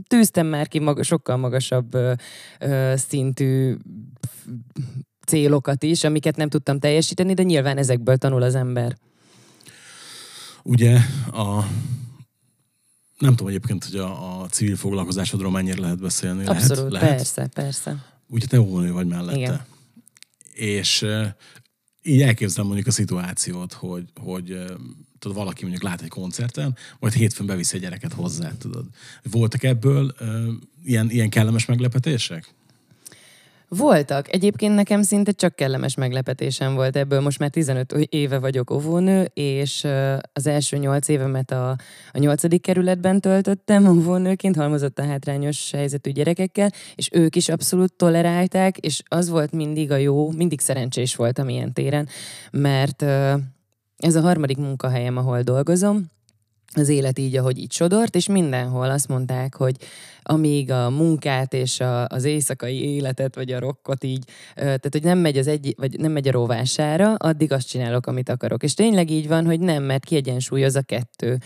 Tűztem 0.07 0.47
már 0.47 0.67
ki 0.67 0.79
maga, 0.79 1.03
sokkal 1.03 1.37
magasabb 1.37 1.93
ö, 1.93 2.13
ö, 2.59 2.93
szintű 2.95 3.75
célokat 5.25 5.83
is, 5.83 6.03
amiket 6.03 6.35
nem 6.35 6.49
tudtam 6.49 6.79
teljesíteni, 6.79 7.33
de 7.33 7.43
nyilván 7.43 7.77
ezekből 7.77 8.17
tanul 8.17 8.41
az 8.41 8.55
ember. 8.55 8.97
Ugye 10.63 10.97
a 11.31 11.63
nem 13.23 13.35
tudom 13.35 13.47
egyébként, 13.47 13.83
hogy 13.85 13.99
a, 13.99 14.41
a 14.41 14.47
civil 14.47 14.75
foglalkozásodról 14.75 15.51
mennyire 15.51 15.81
lehet 15.81 15.99
beszélni. 15.99 16.45
Abszolút, 16.45 16.91
lehet, 16.91 16.91
lehet. 16.91 17.15
persze, 17.15 17.47
persze. 17.47 18.05
Ugye 18.27 18.45
te 18.45 18.61
óvónő 18.61 18.91
vagy 18.91 19.07
mellette. 19.07 19.37
Igen. 19.37 19.65
És 20.53 21.05
így 22.03 22.21
elképzelem 22.21 22.65
mondjuk 22.65 22.87
a 22.87 22.91
szituációt, 22.91 23.73
hogy, 23.73 24.03
hogy 24.21 24.65
tudod, 25.19 25.37
valaki 25.37 25.61
mondjuk 25.61 25.83
lát 25.83 26.01
egy 26.01 26.09
koncerten, 26.09 26.75
majd 26.99 27.13
hétfőn 27.13 27.45
beviszi 27.45 27.75
egy 27.75 27.81
gyereket 27.81 28.13
hozzá, 28.13 28.51
tudod. 28.57 28.85
Voltak 29.31 29.63
ebből 29.63 30.15
ilyen, 30.83 31.09
ilyen 31.09 31.29
kellemes 31.29 31.65
meglepetések? 31.65 32.53
Voltak. 33.77 34.33
Egyébként 34.33 34.75
nekem 34.75 35.01
szinte 35.01 35.31
csak 35.31 35.55
kellemes 35.55 35.95
meglepetésem 35.95 36.75
volt 36.75 36.95
ebből. 36.95 37.21
Most 37.21 37.39
már 37.39 37.49
15 37.49 37.91
éve 37.93 38.39
vagyok 38.39 38.71
óvónő, 38.71 39.31
és 39.33 39.87
az 40.33 40.47
első 40.47 40.77
8 40.77 41.07
évemet 41.07 41.51
a, 41.51 41.69
a 42.11 42.17
8. 42.17 42.61
kerületben 42.61 43.21
töltöttem 43.21 43.87
óvónőként, 43.87 44.55
halmozott 44.55 44.99
a 44.99 45.05
hátrányos 45.05 45.71
helyzetű 45.71 46.11
gyerekekkel, 46.11 46.69
és 46.95 47.09
ők 47.11 47.35
is 47.35 47.49
abszolút 47.49 47.93
tolerálták, 47.93 48.77
és 48.77 49.01
az 49.07 49.29
volt 49.29 49.51
mindig 49.51 49.91
a 49.91 49.95
jó, 49.95 50.31
mindig 50.31 50.59
szerencsés 50.59 51.15
voltam 51.15 51.49
ilyen 51.49 51.73
téren, 51.73 52.07
mert 52.51 53.01
ez 53.97 54.15
a 54.15 54.21
harmadik 54.21 54.57
munkahelyem, 54.57 55.17
ahol 55.17 55.41
dolgozom, 55.41 56.11
az 56.77 56.89
élet 56.89 57.19
így, 57.19 57.37
ahogy 57.37 57.57
így 57.57 57.71
sodort, 57.71 58.15
és 58.15 58.27
mindenhol 58.27 58.89
azt 58.89 59.07
mondták, 59.07 59.55
hogy 59.55 59.75
amíg 60.23 60.71
a 60.71 60.89
munkát 60.89 61.53
és 61.53 61.79
a, 61.79 62.07
az 62.07 62.23
éjszakai 62.23 62.93
életet, 62.95 63.35
vagy 63.35 63.51
a 63.51 63.59
rokkot 63.59 64.03
így, 64.03 64.23
tehát 64.55 64.87
hogy 64.91 65.03
nem 65.03 65.17
megy, 65.17 65.37
az 65.37 65.47
egy, 65.47 65.73
vagy 65.77 65.99
nem 65.99 66.11
megy 66.11 66.27
a 66.27 66.31
rovására, 66.31 67.13
addig 67.13 67.51
azt 67.51 67.67
csinálok, 67.67 68.07
amit 68.07 68.29
akarok. 68.29 68.63
És 68.63 68.73
tényleg 68.73 69.09
így 69.09 69.27
van, 69.27 69.45
hogy 69.45 69.59
nem, 69.59 69.83
mert 69.83 70.05
kiegyensúlyoz 70.05 70.75
a 70.75 70.81
kettő. 70.81 71.37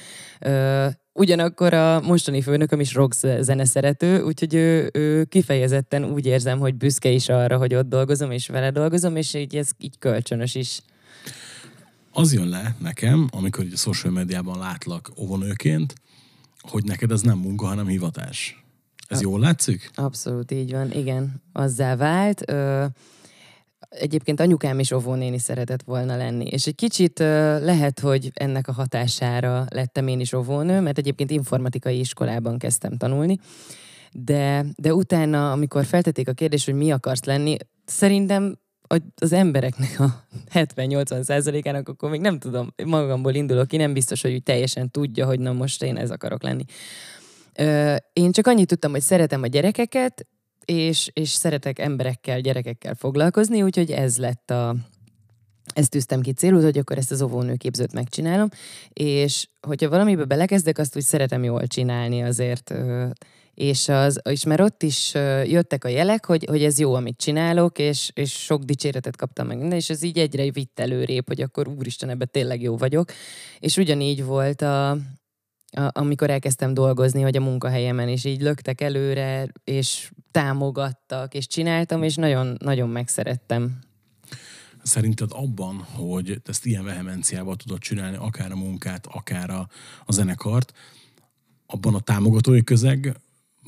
Ugyanakkor 1.13 1.73
a 1.73 2.01
mostani 2.01 2.41
főnököm 2.41 2.79
is 2.79 2.93
rock 2.93 3.13
zene 3.39 3.65
szerető, 3.65 4.21
úgyhogy 4.21 4.53
ő, 4.53 4.89
ő 4.93 5.23
kifejezetten 5.23 6.03
úgy 6.03 6.25
érzem, 6.25 6.59
hogy 6.59 6.75
büszke 6.75 7.09
is 7.09 7.29
arra, 7.29 7.57
hogy 7.57 7.75
ott 7.75 7.89
dolgozom, 7.89 8.31
és 8.31 8.47
vele 8.47 8.71
dolgozom, 8.71 9.15
és 9.15 9.33
így 9.33 9.55
ez 9.55 9.69
így 9.77 9.97
kölcsönös 9.99 10.55
is 10.55 10.79
az 12.17 12.33
jön 12.33 12.47
le 12.47 12.75
nekem, 12.79 13.27
amikor 13.31 13.65
a 13.73 13.77
social 13.77 14.13
médiában 14.13 14.57
látlak 14.57 15.11
óvonőként, 15.17 15.93
hogy 16.59 16.83
neked 16.83 17.11
ez 17.11 17.21
nem 17.21 17.37
munka, 17.37 17.65
hanem 17.65 17.87
hivatás. 17.87 18.65
Ez 19.07 19.21
jól 19.21 19.39
látszik? 19.39 19.89
Abszolút 19.95 20.51
így 20.51 20.71
van, 20.71 20.91
igen. 20.91 21.41
Azzá 21.51 21.95
vált. 21.95 22.49
Ö, 22.49 22.85
egyébként 23.89 24.39
anyukám 24.39 24.79
is 24.79 24.91
óvónéni 24.91 25.37
szeretett 25.37 25.83
volna 25.83 26.17
lenni. 26.17 26.45
És 26.45 26.67
egy 26.67 26.75
kicsit 26.75 27.19
ö, 27.19 27.59
lehet, 27.63 27.99
hogy 27.99 28.31
ennek 28.33 28.67
a 28.67 28.73
hatására 28.73 29.65
lettem 29.69 30.07
én 30.07 30.19
is 30.19 30.33
óvónő, 30.33 30.79
mert 30.79 30.97
egyébként 30.97 31.31
informatikai 31.31 31.99
iskolában 31.99 32.57
kezdtem 32.57 32.97
tanulni. 32.97 33.39
De, 34.11 34.65
de 34.75 34.93
utána, 34.93 35.51
amikor 35.51 35.85
feltették 35.85 36.27
a 36.27 36.33
kérdést, 36.33 36.65
hogy 36.65 36.75
mi 36.75 36.91
akarsz 36.91 37.23
lenni, 37.23 37.57
szerintem 37.85 38.57
az 39.15 39.33
embereknek 39.33 39.99
a 39.99 40.25
70-80 40.53 41.21
százalékának, 41.21 41.89
akkor 41.89 42.09
még 42.09 42.21
nem 42.21 42.39
tudom, 42.39 42.73
magamból 42.85 43.33
indulok 43.33 43.67
ki, 43.67 43.77
nem 43.77 43.93
biztos, 43.93 44.21
hogy 44.21 44.43
teljesen 44.43 44.91
tudja, 44.91 45.25
hogy 45.25 45.39
na 45.39 45.53
most 45.53 45.83
én 45.83 45.97
ez 45.97 46.11
akarok 46.11 46.43
lenni. 46.43 46.63
Én 48.13 48.31
csak 48.31 48.47
annyit 48.47 48.67
tudtam, 48.67 48.91
hogy 48.91 49.01
szeretem 49.01 49.43
a 49.43 49.47
gyerekeket, 49.47 50.27
és, 50.65 51.09
és 51.13 51.29
szeretek 51.29 51.79
emberekkel, 51.79 52.39
gyerekekkel 52.39 52.95
foglalkozni, 52.95 53.61
úgyhogy 53.61 53.91
ez 53.91 54.17
lett 54.17 54.51
a, 54.51 54.75
ezt 55.73 55.89
tűztem 55.89 56.21
ki 56.21 56.31
célul, 56.31 56.61
hogy 56.61 56.77
akkor 56.77 56.97
ezt 56.97 57.11
az 57.11 57.21
óvónőképzőt 57.21 57.93
megcsinálom, 57.93 58.49
és 58.93 59.47
hogyha 59.61 59.89
valamibe 59.89 60.25
belekezdek, 60.25 60.77
azt 60.77 60.95
úgy 60.95 61.03
szeretem 61.03 61.43
jól 61.43 61.67
csinálni 61.67 62.23
azért, 62.23 62.73
és, 63.57 63.89
az, 63.89 64.21
és 64.29 64.43
már 64.43 64.61
ott 64.61 64.83
is 64.83 65.13
jöttek 65.45 65.83
a 65.83 65.87
jelek, 65.87 66.25
hogy, 66.25 66.45
hogy 66.49 66.63
ez 66.63 66.79
jó, 66.79 66.93
amit 66.93 67.17
csinálok, 67.17 67.79
és, 67.79 68.11
és 68.13 68.31
sok 68.31 68.63
dicséretet 68.63 69.15
kaptam 69.15 69.47
meg 69.47 69.57
minden, 69.57 69.77
és 69.77 69.89
ez 69.89 70.03
így 70.03 70.17
egyre 70.17 70.51
vitt 70.51 70.79
előrébb, 70.79 71.27
hogy 71.27 71.41
akkor 71.41 71.67
úristen, 71.67 72.09
ebben 72.09 72.29
tényleg 72.31 72.61
jó 72.61 72.77
vagyok. 72.77 73.11
És 73.59 73.77
ugyanígy 73.77 74.23
volt 74.23 74.61
a, 74.61 74.89
a, 74.89 74.97
amikor 75.71 76.29
elkezdtem 76.29 76.73
dolgozni, 76.73 77.21
hogy 77.21 77.37
a 77.37 77.41
munkahelyemen 77.41 78.09
is 78.09 78.25
így 78.25 78.41
löktek 78.41 78.81
előre, 78.81 79.47
és 79.63 80.11
támogattak, 80.31 81.33
és 81.33 81.47
csináltam, 81.47 82.03
és 82.03 82.15
nagyon, 82.15 82.55
nagyon 82.59 82.89
megszerettem. 82.89 83.79
Szerinted 84.83 85.29
abban, 85.31 85.75
hogy 85.75 86.41
ezt 86.45 86.65
ilyen 86.65 86.83
vehemenciával 86.83 87.55
tudod 87.55 87.79
csinálni, 87.79 88.17
akár 88.17 88.51
a 88.51 88.55
munkát, 88.55 89.07
akár 89.11 89.49
a, 89.49 89.69
a 90.05 90.11
zenekart, 90.11 90.73
abban 91.65 91.95
a 91.95 91.99
támogatói 91.99 92.63
közeg 92.63 93.17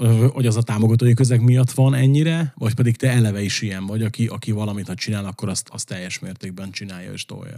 hogy 0.07 0.45
az 0.45 0.55
a 0.55 0.61
támogatói 0.61 1.13
közeg 1.13 1.41
miatt 1.41 1.71
van 1.71 1.93
ennyire, 1.93 2.53
vagy 2.57 2.73
pedig 2.73 2.95
te 2.95 3.09
eleve 3.09 3.41
is 3.41 3.61
ilyen 3.61 3.85
vagy, 3.85 4.03
aki, 4.03 4.27
aki 4.27 4.51
valamit 4.51 4.87
ha 4.87 4.93
csinál, 4.93 5.25
akkor 5.25 5.49
azt, 5.49 5.69
azt 5.69 5.87
teljes 5.87 6.19
mértékben 6.19 6.71
csinálja 6.71 7.11
és 7.11 7.25
tolja. 7.25 7.55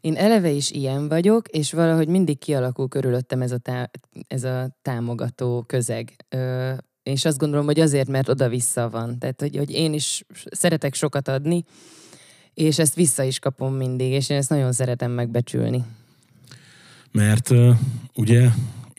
Én 0.00 0.14
eleve 0.14 0.50
is 0.50 0.70
ilyen 0.70 1.08
vagyok, 1.08 1.48
és 1.48 1.72
valahogy 1.72 2.08
mindig 2.08 2.38
kialakul 2.38 2.88
körülöttem 2.88 3.42
ez 3.42 3.52
a, 3.52 3.58
tá- 3.58 3.90
ez 4.26 4.44
a 4.44 4.76
támogató 4.82 5.64
közeg. 5.66 6.14
Ö, 6.28 6.72
és 7.02 7.24
azt 7.24 7.38
gondolom, 7.38 7.66
hogy 7.66 7.80
azért, 7.80 8.08
mert 8.08 8.28
oda-vissza 8.28 8.88
van. 8.90 9.18
Tehát, 9.18 9.40
hogy, 9.40 9.56
hogy 9.56 9.70
én 9.70 9.92
is 9.92 10.24
szeretek 10.50 10.94
sokat 10.94 11.28
adni, 11.28 11.64
és 12.54 12.78
ezt 12.78 12.94
vissza 12.94 13.22
is 13.22 13.38
kapom 13.38 13.74
mindig, 13.74 14.12
és 14.12 14.28
én 14.28 14.36
ezt 14.36 14.50
nagyon 14.50 14.72
szeretem 14.72 15.10
megbecsülni. 15.10 15.84
Mert 17.12 17.50
uh, 17.50 17.76
ugye 18.14 18.48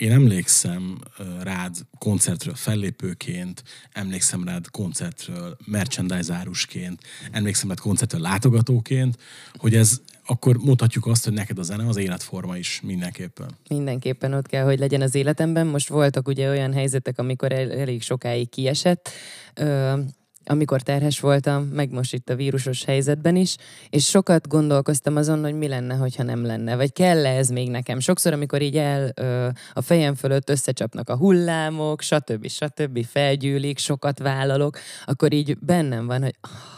én 0.03 0.11
emlékszem 0.11 0.97
rád 1.43 1.75
koncertről 1.97 2.55
fellépőként, 2.55 3.63
emlékszem 3.91 4.43
rád 4.43 4.69
koncertről 4.69 5.57
merchandise 5.65 6.33
árusként, 6.33 7.01
emlékszem 7.31 7.67
rád 7.67 7.79
koncertről 7.79 8.21
látogatóként, 8.21 9.17
hogy 9.53 9.75
ez 9.75 10.01
akkor 10.25 10.57
mutatjuk 10.57 11.05
azt, 11.05 11.23
hogy 11.23 11.33
neked 11.33 11.59
a 11.59 11.63
zene 11.63 11.87
az 11.87 11.97
életforma 11.97 12.57
is 12.57 12.81
mindenképpen. 12.83 13.57
Mindenképpen 13.69 14.33
ott 14.33 14.47
kell, 14.47 14.63
hogy 14.63 14.79
legyen 14.79 15.01
az 15.01 15.15
életemben. 15.15 15.67
Most 15.67 15.89
voltak 15.89 16.27
ugye 16.27 16.49
olyan 16.49 16.73
helyzetek, 16.73 17.19
amikor 17.19 17.51
el, 17.51 17.71
elég 17.71 18.01
sokáig 18.01 18.49
kiesett. 18.49 19.09
Ö, 19.53 19.99
amikor 20.45 20.81
terhes 20.81 21.19
voltam, 21.19 21.63
meg 21.63 21.91
most 21.91 22.13
itt 22.13 22.29
a 22.29 22.35
vírusos 22.35 22.83
helyzetben 22.83 23.35
is, 23.35 23.55
és 23.89 24.05
sokat 24.05 24.47
gondolkoztam 24.47 25.15
azon, 25.15 25.43
hogy 25.43 25.57
mi 25.57 25.67
lenne, 25.67 25.95
hogyha 25.95 26.23
nem 26.23 26.45
lenne, 26.45 26.75
vagy 26.75 26.93
kell 26.93 27.25
ez 27.25 27.49
még 27.49 27.69
nekem. 27.69 27.99
Sokszor, 27.99 28.33
amikor 28.33 28.61
így 28.61 28.77
el 28.77 29.11
ö, 29.15 29.47
a 29.73 29.81
fejem 29.81 30.15
fölött 30.15 30.49
összecsapnak 30.49 31.09
a 31.09 31.17
hullámok, 31.17 32.01
stb. 32.01 32.47
stb. 32.47 33.05
felgyűlik, 33.05 33.77
sokat 33.77 34.19
vállalok, 34.19 34.77
akkor 35.05 35.33
így 35.33 35.57
bennem 35.59 36.05
van, 36.05 36.21
hogy 36.21 36.35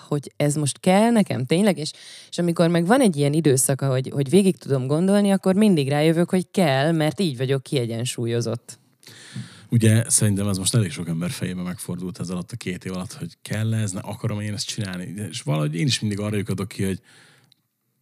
hogy 0.07 0.31
ez 0.38 0.55
most 0.55 0.79
kell 0.79 1.10
nekem 1.10 1.45
tényleg, 1.45 1.77
és, 1.77 1.91
és 2.29 2.38
amikor 2.38 2.67
meg 2.67 2.86
van 2.86 3.01
egy 3.01 3.15
ilyen 3.15 3.34
időszaka, 3.34 3.88
hogy, 3.88 4.10
hogy 4.13 4.29
végig 4.29 4.57
tudom 4.57 4.88
gondolni, 4.88 5.31
akkor 5.31 5.55
mindig 5.55 5.89
rájövök, 5.89 6.29
hogy 6.29 6.48
kell, 6.51 6.91
mert 6.91 7.19
így 7.19 7.38
vagyok 7.38 7.63
kiegyensúlyozott. 7.63 8.79
Ugye 9.69 10.10
szerintem 10.10 10.48
ez 10.48 10.57
most 10.57 10.75
elég 10.75 10.91
sok 10.91 11.07
ember 11.07 11.31
fejébe 11.31 11.62
megfordult 11.62 12.19
ez 12.19 12.29
alatt 12.29 12.51
a 12.51 12.55
két 12.55 12.86
év 12.86 12.93
alatt, 12.93 13.13
hogy 13.13 13.38
kell 13.41 13.74
ez, 13.74 13.91
ne 13.91 14.00
akarom 14.00 14.39
én 14.39 14.53
ezt 14.53 14.67
csinálni. 14.67 15.13
És 15.29 15.41
valahogy 15.41 15.75
én 15.75 15.86
is 15.86 16.00
mindig 16.00 16.19
arra 16.19 16.36
lyukadok 16.36 16.67
ki, 16.67 16.84
hogy 16.84 17.01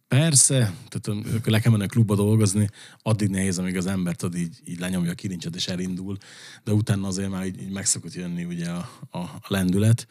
persze, 0.08 0.74
tehát 0.88 1.24
akkor 1.34 1.52
le 1.52 1.60
kell 1.60 1.70
menni 1.70 1.84
a 1.84 1.86
klubba 1.86 2.14
dolgozni, 2.14 2.68
addig 3.02 3.28
nehéz, 3.28 3.58
amíg 3.58 3.76
az 3.76 3.86
embert 3.86 4.22
ad 4.22 4.36
így, 4.36 4.60
így 4.64 4.78
lenyomja 4.78 5.10
a 5.10 5.14
kilincset 5.14 5.54
és 5.54 5.68
elindul, 5.68 6.16
de 6.64 6.72
utána 6.72 7.06
azért 7.06 7.30
már 7.30 7.46
így, 7.46 7.62
így 7.62 7.70
meg 7.70 7.86
jönni 8.14 8.44
ugye 8.44 8.70
a, 8.70 8.90
a, 9.10 9.18
a 9.18 9.46
lendület. 9.48 10.06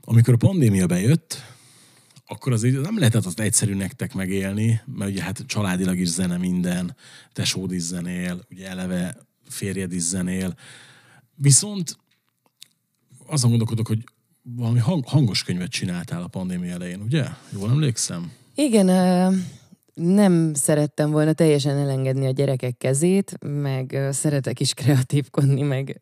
Amikor 0.00 0.34
a 0.34 0.36
pandémia 0.36 0.86
bejött, 0.86 1.42
akkor 2.26 2.52
az 2.52 2.62
nem 2.62 2.98
lehetett 2.98 3.24
azt 3.24 3.40
egyszerű 3.40 3.74
nektek 3.74 4.14
megélni, 4.14 4.80
mert 4.86 5.10
ugye 5.10 5.22
hát 5.22 5.44
családilag 5.46 5.98
is 5.98 6.08
zene 6.08 6.36
minden, 6.36 6.96
tesód 7.32 7.72
is 7.72 7.82
zenél, 7.82 8.46
ugye 8.50 8.68
eleve 8.68 9.29
férjed 9.50 9.92
is 9.92 10.02
zenél. 10.02 10.54
Viszont 11.34 11.96
azon 13.26 13.50
gondolkodok, 13.50 13.86
hogy 13.86 14.04
valami 14.42 14.78
hang, 14.78 15.04
hangos 15.06 15.44
könyvet 15.44 15.70
csináltál 15.70 16.22
a 16.22 16.28
pandémia 16.28 16.72
elején, 16.72 17.00
ugye? 17.00 17.24
Jól 17.52 17.70
emlékszem? 17.70 18.32
Igen, 18.54 18.86
nem 19.94 20.54
szerettem 20.54 21.10
volna 21.10 21.32
teljesen 21.32 21.76
elengedni 21.76 22.26
a 22.26 22.30
gyerekek 22.30 22.76
kezét, 22.76 23.38
meg 23.40 23.98
szeretek 24.10 24.60
is 24.60 24.74
kreatívkodni, 24.74 25.62
meg, 25.62 26.00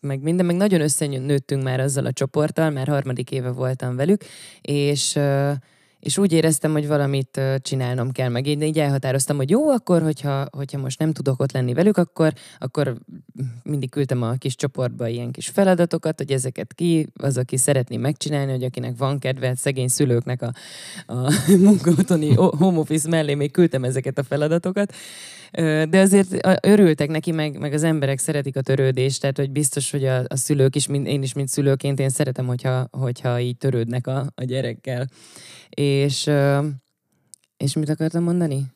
meg 0.00 0.22
minden, 0.22 0.46
meg 0.46 0.56
nagyon 0.56 0.80
összenőttünk 0.80 1.62
már 1.62 1.80
azzal 1.80 2.06
a 2.06 2.12
csoporttal, 2.12 2.70
már 2.70 2.88
harmadik 2.88 3.30
éve 3.30 3.50
voltam 3.50 3.96
velük, 3.96 4.24
és 4.60 5.18
és 6.00 6.18
úgy 6.18 6.32
éreztem, 6.32 6.72
hogy 6.72 6.86
valamit 6.86 7.40
csinálnom 7.62 8.12
kell, 8.12 8.28
meg. 8.28 8.46
Én 8.46 8.62
így 8.62 8.78
elhatároztam, 8.78 9.36
hogy 9.36 9.50
jó, 9.50 9.68
akkor, 9.68 10.02
hogyha, 10.02 10.46
hogyha 10.56 10.78
most 10.78 10.98
nem 10.98 11.12
tudok 11.12 11.40
ott 11.40 11.52
lenni 11.52 11.74
velük, 11.74 11.96
akkor, 11.96 12.32
akkor 12.58 12.96
mindig 13.62 13.90
küldtem 13.90 14.22
a 14.22 14.32
kis 14.32 14.56
csoportba 14.56 15.08
ilyen 15.08 15.30
kis 15.30 15.48
feladatokat, 15.48 16.18
hogy 16.18 16.32
ezeket 16.32 16.74
ki, 16.74 17.06
az, 17.14 17.36
aki 17.36 17.56
szeretné 17.56 17.96
megcsinálni, 17.96 18.52
hogy 18.52 18.64
akinek 18.64 18.96
van 18.98 19.18
kedve, 19.18 19.54
szegény 19.54 19.88
szülőknek 19.88 20.42
a, 20.42 20.52
a 21.06 21.32
munkaotoni 21.66 22.34
home 22.34 22.78
office 22.78 23.08
mellé 23.08 23.34
még 23.34 23.50
küldtem 23.50 23.84
ezeket 23.84 24.18
a 24.18 24.22
feladatokat, 24.22 24.94
de 25.88 25.98
azért 26.00 26.48
örültek 26.66 27.08
neki, 27.08 27.32
meg, 27.32 27.58
meg 27.58 27.72
az 27.72 27.82
emberek 27.82 28.18
szeretik 28.18 28.56
a 28.56 28.60
törődést, 28.60 29.20
tehát 29.20 29.36
hogy 29.36 29.50
biztos, 29.50 29.90
hogy 29.90 30.04
a, 30.04 30.24
a 30.26 30.36
szülők 30.36 30.76
is, 30.76 30.86
mind, 30.86 31.06
én 31.06 31.22
is, 31.22 31.32
mint 31.32 31.48
szülőként, 31.48 31.98
én 31.98 32.08
szeretem, 32.08 32.46
hogyha, 32.46 32.88
hogyha 32.90 33.40
így 33.40 33.56
törődnek 33.56 34.06
a, 34.06 34.32
a 34.34 34.44
gyerekkel. 34.44 35.08
És, 35.68 36.30
és 37.56 37.74
mit 37.74 37.88
akartam 37.88 38.22
mondani? 38.22 38.66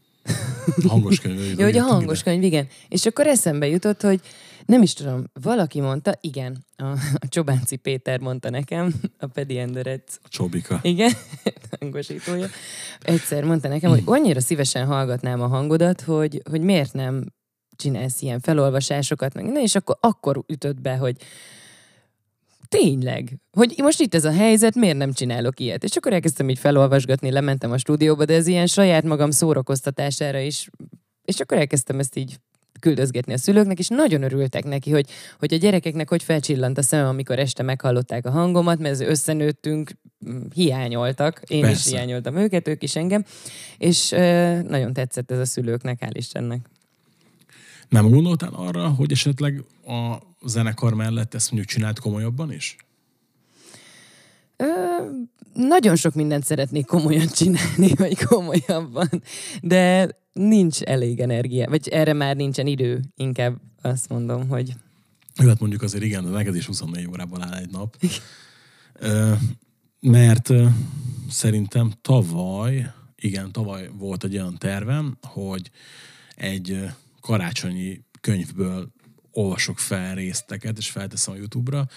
Hangos 0.88 1.20
könyv. 1.20 1.58
Jó, 1.58 1.64
hogy 1.64 1.76
a 1.76 1.82
hangos 1.82 2.22
könyv, 2.22 2.42
igen. 2.42 2.66
És 2.88 3.06
akkor 3.06 3.26
eszembe 3.26 3.66
jutott, 3.66 4.02
hogy 4.02 4.20
nem 4.66 4.82
is 4.82 4.92
tudom, 4.92 5.24
valaki 5.42 5.80
mondta, 5.80 6.14
igen, 6.20 6.64
a, 6.76 6.84
a 7.14 7.28
Csobánci 7.28 7.76
Péter 7.76 8.20
mondta 8.20 8.50
nekem, 8.50 8.94
a 9.18 9.26
Pedi 9.26 9.58
Enderec. 9.58 10.18
A 10.22 10.28
Csobika. 10.28 10.80
Igen, 10.82 11.12
hangosítója. 11.80 12.46
Egyszer 13.00 13.44
mondta 13.44 13.68
nekem, 13.68 13.90
hogy 13.90 14.02
annyira 14.04 14.40
szívesen 14.40 14.86
hallgatnám 14.86 15.40
a 15.40 15.46
hangodat, 15.46 16.00
hogy, 16.00 16.42
hogy 16.50 16.60
miért 16.60 16.92
nem 16.92 17.24
csinálsz 17.76 18.22
ilyen 18.22 18.40
felolvasásokat, 18.40 19.34
meg, 19.34 19.44
na, 19.44 19.60
és 19.60 19.74
akkor, 19.74 19.96
akkor 20.00 20.44
ütött 20.46 20.80
be, 20.80 20.96
hogy 20.96 21.16
tényleg, 22.80 23.38
hogy 23.50 23.74
most 23.76 24.00
itt 24.00 24.14
ez 24.14 24.24
a 24.24 24.32
helyzet, 24.32 24.74
miért 24.74 24.96
nem 24.96 25.12
csinálok 25.12 25.60
ilyet? 25.60 25.84
És 25.84 25.96
akkor 25.96 26.12
elkezdtem 26.12 26.48
így 26.48 26.58
felolvasgatni, 26.58 27.30
lementem 27.30 27.72
a 27.72 27.78
stúdióba, 27.78 28.24
de 28.24 28.34
ez 28.34 28.46
ilyen 28.46 28.66
saját 28.66 29.04
magam 29.04 29.30
szórakoztatására 29.30 30.38
is, 30.38 30.68
és 31.24 31.40
akkor 31.40 31.58
elkezdtem 31.58 31.98
ezt 31.98 32.16
így 32.16 32.36
küldözgetni 32.80 33.32
a 33.32 33.38
szülőknek, 33.38 33.78
és 33.78 33.88
nagyon 33.88 34.22
örültek 34.22 34.64
neki, 34.64 34.90
hogy, 34.90 35.06
hogy 35.38 35.54
a 35.54 35.56
gyerekeknek 35.56 36.08
hogy 36.08 36.22
felcsillant 36.22 36.78
a 36.78 36.82
szemem, 36.82 37.06
amikor 37.06 37.38
este 37.38 37.62
meghallották 37.62 38.26
a 38.26 38.30
hangomat, 38.30 38.78
mert 38.78 39.00
összenőttünk, 39.00 39.90
hiányoltak, 40.54 41.42
én 41.46 41.60
Persze. 41.60 41.88
is 41.88 41.94
hiányoltam 41.94 42.36
őket, 42.36 42.68
ők 42.68 42.82
is 42.82 42.96
engem, 42.96 43.24
és 43.78 44.12
e, 44.12 44.62
nagyon 44.62 44.92
tetszett 44.92 45.30
ez 45.30 45.38
a 45.38 45.44
szülőknek, 45.44 45.98
hál' 46.00 46.12
Istennek. 46.12 46.70
Nem 47.88 48.10
gondoltál 48.10 48.52
arra, 48.54 48.88
hogy 48.88 49.12
esetleg 49.12 49.64
a 49.86 50.18
zenekar 50.46 50.94
mellett 50.94 51.34
ezt 51.34 51.50
mondjuk 51.50 51.72
csinált 51.72 51.98
komolyabban 51.98 52.52
is? 52.52 52.76
Ö, 54.56 54.66
nagyon 55.54 55.96
sok 55.96 56.14
mindent 56.14 56.44
szeretnék 56.44 56.86
komolyan 56.86 57.26
csinálni, 57.26 57.94
vagy 58.02 58.24
komolyabban, 58.24 59.22
de 59.62 60.08
nincs 60.32 60.82
elég 60.82 61.20
energia, 61.20 61.68
vagy 61.68 61.88
erre 61.88 62.12
már 62.12 62.36
nincsen 62.36 62.66
idő, 62.66 63.00
inkább 63.16 63.60
azt 63.82 64.08
mondom, 64.08 64.48
hogy... 64.48 64.72
Jó, 65.36 65.48
hát 65.48 65.60
mondjuk 65.60 65.82
azért 65.82 66.04
igen, 66.04 66.24
a 66.24 66.28
neked 66.28 66.56
is 66.56 66.66
24 66.66 67.06
órában 67.06 67.42
áll 67.42 67.54
egy 67.54 67.70
nap. 67.70 67.96
Ö, 68.92 69.32
mert 70.00 70.50
szerintem 71.30 71.92
tavaly, 72.00 72.92
igen, 73.16 73.52
tavaly 73.52 73.90
volt 73.98 74.24
egy 74.24 74.34
olyan 74.34 74.58
tervem, 74.58 75.16
hogy 75.22 75.70
egy 76.36 76.90
karácsonyi 77.20 78.04
könyvből 78.20 78.92
olvasok 79.34 79.78
fel 79.78 80.14
részteket, 80.14 80.78
és 80.78 80.90
felteszem 80.90 81.34
a 81.34 81.36
YouTube-ra, 81.36 81.88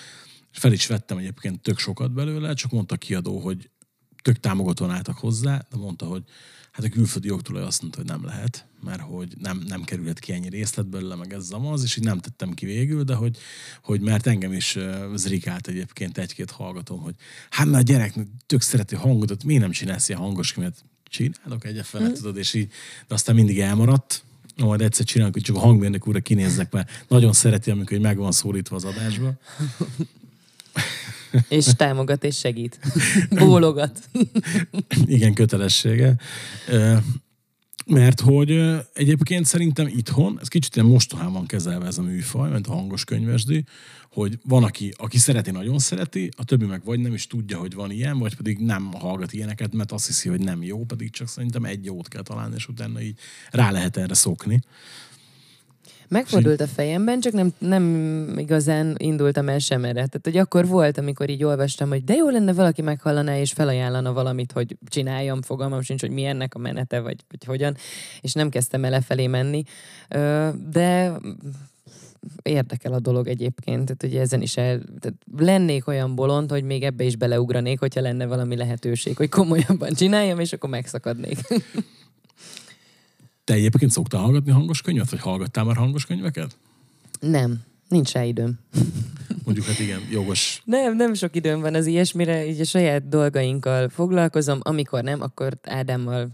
és 0.51 0.57
fel 0.57 0.71
is 0.71 0.87
vettem 0.87 1.17
egyébként 1.17 1.61
tök 1.61 1.79
sokat 1.79 2.11
belőle, 2.11 2.53
csak 2.53 2.71
mondta 2.71 2.95
a 2.95 2.97
kiadó, 2.97 3.39
hogy 3.39 3.69
tök 4.21 4.39
támogatóan 4.39 4.91
álltak 4.91 5.17
hozzá, 5.17 5.65
de 5.69 5.77
mondta, 5.77 6.05
hogy 6.05 6.23
hát 6.71 6.85
a 6.85 6.89
külföldi 6.89 7.27
jogtulaj 7.27 7.63
azt 7.63 7.81
mondta, 7.81 7.99
hogy 7.99 8.09
nem 8.09 8.25
lehet, 8.25 8.65
mert 8.83 9.01
hogy 9.01 9.33
nem, 9.37 9.63
nem 9.67 9.83
kerülhet 9.83 10.19
ki 10.19 10.33
ennyi 10.33 10.49
részlet 10.49 10.87
belőle, 10.87 11.15
meg 11.15 11.33
ez 11.33 11.49
az, 11.61 11.83
és 11.83 11.97
így 11.97 12.03
nem 12.03 12.19
tettem 12.19 12.53
ki 12.53 12.65
végül, 12.65 13.03
de 13.03 13.13
hogy, 13.13 13.37
hogy 13.83 14.01
mert 14.01 14.27
engem 14.27 14.53
is 14.53 14.77
zrikált 15.15 15.67
egyébként 15.67 16.17
egy-két 16.17 16.51
hallgatom, 16.51 16.99
hogy 16.99 17.15
hát 17.49 17.67
mert 17.67 17.83
a 17.89 17.91
gyerek 17.91 18.13
tök 18.45 18.61
szereti 18.61 18.95
a 18.95 18.99
hangodat, 18.99 19.43
miért 19.43 19.61
nem 19.61 19.71
csinálsz 19.71 20.09
ilyen 20.09 20.21
hangos 20.21 20.53
könyvet? 20.53 20.83
Csinálok 21.03 21.65
egyet 21.65 21.85
fel, 21.85 22.01
mm. 22.01 22.13
tudod, 22.13 22.37
és 22.37 22.53
így, 22.53 22.71
de 23.07 23.13
aztán 23.13 23.35
mindig 23.35 23.59
elmaradt, 23.59 24.23
majd 24.65 24.81
egyszer 24.81 25.05
csinálunk, 25.05 25.33
hogy 25.35 25.43
csak 25.43 25.55
a 25.55 25.59
hangmérnök 25.59 26.07
úrra 26.07 26.19
kinézzek, 26.19 26.71
mert 26.71 27.05
nagyon 27.07 27.33
szereti, 27.33 27.71
amikor 27.71 27.91
hogy 27.91 28.01
meg 28.01 28.17
van 28.17 28.31
szólítva 28.31 28.75
az 28.75 28.83
adásba. 28.83 29.33
És 31.49 31.65
támogat 31.65 32.23
és 32.23 32.37
segít. 32.37 32.79
Bólogat. 33.29 33.99
Igen, 35.05 35.33
kötelessége. 35.33 36.15
Mert 37.85 38.19
hogy 38.19 38.75
egyébként 38.93 39.45
szerintem 39.45 39.87
itthon, 39.87 40.37
ez 40.41 40.47
kicsit 40.47 40.75
ilyen 40.75 40.87
mostohán 40.87 41.31
van 41.31 41.45
kezelve 41.45 41.85
ez 41.85 41.97
a 41.97 42.01
műfaj, 42.01 42.51
mint 42.51 42.67
a 42.67 42.73
hangos 42.73 43.03
könyvesdi, 43.03 43.63
hogy 44.11 44.39
van, 44.43 44.63
aki, 44.63 44.93
aki 44.97 45.17
szereti, 45.17 45.51
nagyon 45.51 45.79
szereti, 45.79 46.29
a 46.37 46.43
többi 46.43 46.65
meg 46.65 46.83
vagy 46.83 46.99
nem 46.99 47.13
is 47.13 47.27
tudja, 47.27 47.57
hogy 47.57 47.73
van 47.73 47.91
ilyen, 47.91 48.17
vagy 48.17 48.35
pedig 48.35 48.57
nem 48.57 48.91
hallgat 48.93 49.33
ilyeneket, 49.33 49.73
mert 49.73 49.91
azt 49.91 50.07
hiszi, 50.07 50.29
hogy 50.29 50.39
nem 50.39 50.63
jó, 50.63 50.85
pedig 50.85 51.11
csak 51.11 51.27
szerintem 51.27 51.65
egy 51.65 51.85
jót 51.85 52.07
kell 52.07 52.21
találni, 52.21 52.55
és 52.55 52.67
utána 52.67 53.01
így 53.01 53.19
rá 53.51 53.71
lehet 53.71 53.97
erre 53.97 54.13
szokni. 54.13 54.61
Megfordult 56.07 56.61
a 56.61 56.67
fejemben, 56.67 57.19
csak 57.19 57.33
nem, 57.33 57.53
nem 57.57 58.33
igazán 58.37 58.95
indultam 58.97 59.49
el 59.49 59.59
sem 59.59 59.83
erre. 59.83 59.93
Tehát, 59.93 60.19
hogy 60.23 60.37
akkor 60.37 60.67
volt, 60.67 60.97
amikor 60.97 61.29
így 61.29 61.43
olvastam, 61.43 61.89
hogy 61.89 62.03
de 62.03 62.13
jó 62.13 62.29
lenne 62.29 62.53
valaki 62.53 62.81
meghallaná 62.81 63.39
és 63.39 63.51
felajánlana 63.51 64.13
valamit, 64.13 64.51
hogy 64.51 64.77
csináljam, 64.85 65.41
fogalmam 65.41 65.81
sincs, 65.81 66.01
hogy 66.01 66.11
mi 66.11 66.25
ennek 66.25 66.55
a 66.55 66.59
menete, 66.59 66.99
vagy, 66.99 67.17
vagy 67.29 67.43
hogyan, 67.45 67.75
és 68.21 68.33
nem 68.33 68.49
kezdtem 68.49 68.83
el 68.83 68.89
lefelé 68.89 69.27
menni. 69.27 69.63
De 70.69 71.17
érdekel 72.41 72.93
a 72.93 72.99
dolog 72.99 73.27
egyébként, 73.27 73.85
tehát 73.85 74.03
ugye 74.03 74.21
ezen 74.21 74.41
is 74.41 74.57
el, 74.57 74.81
tehát 74.99 75.17
lennék 75.37 75.87
olyan 75.87 76.15
bolond, 76.15 76.51
hogy 76.51 76.63
még 76.63 76.83
ebbe 76.83 77.03
is 77.03 77.15
beleugranék, 77.15 77.79
hogyha 77.79 78.01
lenne 78.01 78.25
valami 78.25 78.55
lehetőség, 78.55 79.17
hogy 79.17 79.29
komolyabban 79.29 79.93
csináljam, 79.93 80.39
és 80.39 80.53
akkor 80.53 80.69
megszakadnék. 80.69 81.37
Te 83.47 83.53
egyébként 83.53 83.91
szoktál 83.91 84.21
hallgatni 84.21 84.51
hangos 84.51 84.81
könyvet, 84.81 85.09
vagy 85.09 85.19
hallgattál 85.19 85.63
már 85.63 85.75
hangos 85.75 86.05
könyveket? 86.05 86.57
Nem, 87.19 87.63
nincs 87.87 88.11
rá 88.11 88.23
időm. 88.23 88.59
Mondjuk 89.43 89.65
hát 89.65 89.79
igen, 89.79 89.99
jogos. 90.11 90.61
Nem, 90.65 90.95
nem 90.95 91.13
sok 91.13 91.35
időm 91.35 91.61
van 91.61 91.75
az 91.75 91.85
ilyesmire, 91.85 92.47
így 92.47 92.59
a 92.59 92.63
saját 92.63 93.07
dolgainkkal 93.09 93.89
foglalkozom, 93.89 94.59
amikor 94.61 95.03
nem, 95.03 95.21
akkor 95.21 95.57
Ádámmal 95.63 96.29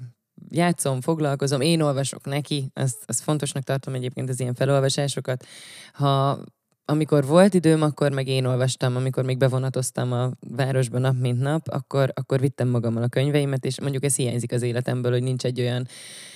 játszom, 0.49 1.01
foglalkozom, 1.01 1.61
én 1.61 1.81
olvasok 1.81 2.25
neki, 2.25 2.71
azt, 2.73 2.97
azt 3.05 3.21
fontosnak 3.21 3.63
tartom 3.63 3.93
egyébként 3.93 4.29
az 4.29 4.39
ilyen 4.39 4.53
felolvasásokat. 4.53 5.45
Ha 5.91 6.43
amikor 6.85 7.25
volt 7.25 7.53
időm, 7.53 7.81
akkor 7.81 8.11
meg 8.11 8.27
én 8.27 8.45
olvastam, 8.45 8.95
amikor 8.95 9.23
még 9.23 9.37
bevonatoztam 9.37 10.11
a 10.11 10.31
városba 10.39 10.97
nap 10.97 11.15
mint 11.19 11.39
nap, 11.39 11.67
akkor, 11.67 12.11
akkor 12.15 12.39
vittem 12.39 12.67
magammal 12.67 13.03
a 13.03 13.07
könyveimet, 13.07 13.65
és 13.65 13.79
mondjuk 13.79 14.03
ez 14.03 14.15
hiányzik 14.15 14.51
az 14.51 14.61
életemből, 14.61 15.11
hogy 15.11 15.23
nincs 15.23 15.45
egy 15.45 15.59
olyan, 15.59 15.87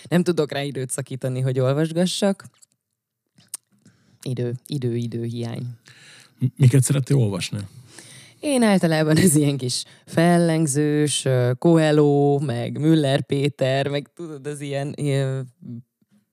nem 0.09 0.23
tudok 0.23 0.51
rá 0.51 0.61
időt 0.61 0.89
szakítani, 0.89 1.39
hogy 1.39 1.59
olvasgassak. 1.59 2.45
Idő, 4.21 4.53
idő, 4.65 4.95
idő 4.95 5.23
hiány. 5.23 5.63
Miket 6.55 6.83
szerettél 6.83 7.17
olvasni? 7.17 7.59
Én 8.39 8.63
általában 8.63 9.17
ez 9.17 9.35
ilyen 9.35 9.57
kis 9.57 9.83
fellengzős, 10.05 11.27
Coelho, 11.57 12.39
meg 12.39 12.79
Müller 12.79 13.25
Péter, 13.25 13.87
meg 13.87 14.11
tudod, 14.15 14.47
az 14.47 14.61
ilyen, 14.61 14.93
ilyen 14.95 15.47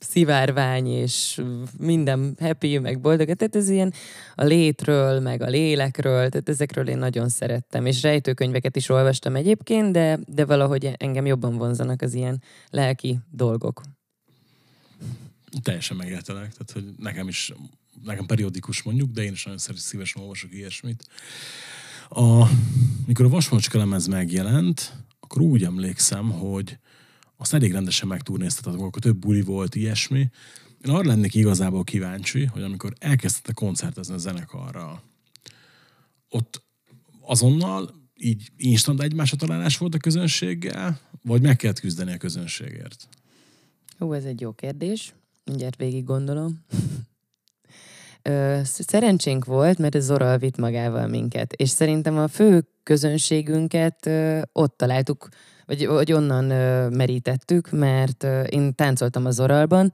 szivárvány, 0.04 0.86
és 0.86 1.42
minden 1.78 2.36
happy, 2.40 2.78
meg 2.78 3.00
boldog. 3.00 3.26
Tehát 3.26 3.56
ez 3.56 3.68
ilyen 3.68 3.92
a 4.34 4.44
létről, 4.44 5.20
meg 5.20 5.42
a 5.42 5.48
lélekről, 5.48 6.28
tehát 6.28 6.48
ezekről 6.48 6.88
én 6.88 6.98
nagyon 6.98 7.28
szerettem. 7.28 7.86
És 7.86 8.02
rejtőkönyveket 8.02 8.76
is 8.76 8.88
olvastam 8.88 9.36
egyébként, 9.36 9.92
de, 9.92 10.18
de 10.26 10.44
valahogy 10.44 10.90
engem 10.96 11.26
jobban 11.26 11.56
vonzanak 11.56 12.02
az 12.02 12.14
ilyen 12.14 12.42
lelki 12.70 13.18
dolgok. 13.30 13.80
Teljesen 15.62 15.96
megértelek, 15.96 16.52
tehát 16.52 16.70
hogy 16.72 16.94
nekem 16.98 17.28
is, 17.28 17.52
nekem 18.02 18.26
periódikus 18.26 18.82
mondjuk, 18.82 19.10
de 19.10 19.22
én 19.22 19.32
is 19.32 19.44
nagyon 19.44 19.58
szívesen 19.58 20.22
olvasok 20.22 20.52
ilyesmit. 20.52 21.04
A, 22.08 22.48
mikor 23.06 23.24
a 23.24 23.28
Vasmacska 23.28 23.78
lemez 23.78 24.06
megjelent, 24.06 24.92
akkor 25.20 25.42
úgy 25.42 25.64
emlékszem, 25.64 26.30
hogy 26.30 26.78
azt 27.36 27.54
elég 27.54 27.72
rendesen 27.72 28.08
megturnéztatok, 28.08 28.80
akkor 28.80 29.02
több 29.02 29.16
buli 29.16 29.42
volt, 29.42 29.74
ilyesmi. 29.74 30.30
Én 30.84 30.90
arra 30.90 31.06
lennék 31.06 31.34
igazából 31.34 31.84
kíváncsi, 31.84 32.44
hogy 32.44 32.62
amikor 32.62 32.92
elkezdte 32.98 33.52
koncertezni 33.52 34.14
a 34.14 34.18
zenekarra, 34.18 35.02
ott 36.28 36.62
azonnal 37.20 37.94
így 38.14 38.50
instant 38.56 39.02
egymásra 39.02 39.36
találás 39.36 39.78
volt 39.78 39.94
a 39.94 39.98
közönséggel, 39.98 41.00
vagy 41.22 41.42
meg 41.42 41.56
kellett 41.56 41.80
küzdeni 41.80 42.12
a 42.12 42.16
közönségért? 42.16 43.08
Ó, 44.00 44.12
ez 44.12 44.24
egy 44.24 44.40
jó 44.40 44.52
kérdés. 44.52 45.14
Mindjárt 45.44 45.76
végig 45.76 46.04
gondolom. 46.04 46.60
szerencsénk 48.62 49.44
volt, 49.44 49.78
mert 49.78 49.94
ez 49.94 50.04
Zora 50.04 50.38
vitt 50.38 50.56
magával 50.56 51.06
minket, 51.06 51.52
és 51.52 51.68
szerintem 51.68 52.18
a 52.18 52.28
fő 52.28 52.68
közönségünket 52.82 54.10
ott 54.52 54.76
találtuk 54.76 55.28
vagy, 55.66 55.86
vagy 55.86 56.12
onnan 56.12 56.50
ö, 56.50 56.88
merítettük, 56.88 57.70
mert 57.70 58.22
ö, 58.22 58.42
én 58.42 58.74
táncoltam 58.74 59.26
az 59.26 59.40
oralban, 59.40 59.92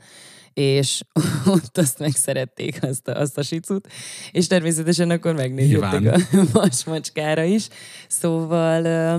és 0.53 1.01
ott 1.55 1.79
azt 1.79 1.99
megszerették, 1.99 2.79
azt 2.83 3.09
a, 3.09 3.21
azt 3.21 3.39
a 3.39 3.43
sicut, 3.43 3.89
és 4.31 4.47
természetesen 4.47 5.11
akkor 5.11 5.35
megnézték 5.35 5.83
a 5.83 6.19
vasmacskára 6.53 7.43
is. 7.43 7.69
Szóval 8.09 8.85
ö, 8.85 9.19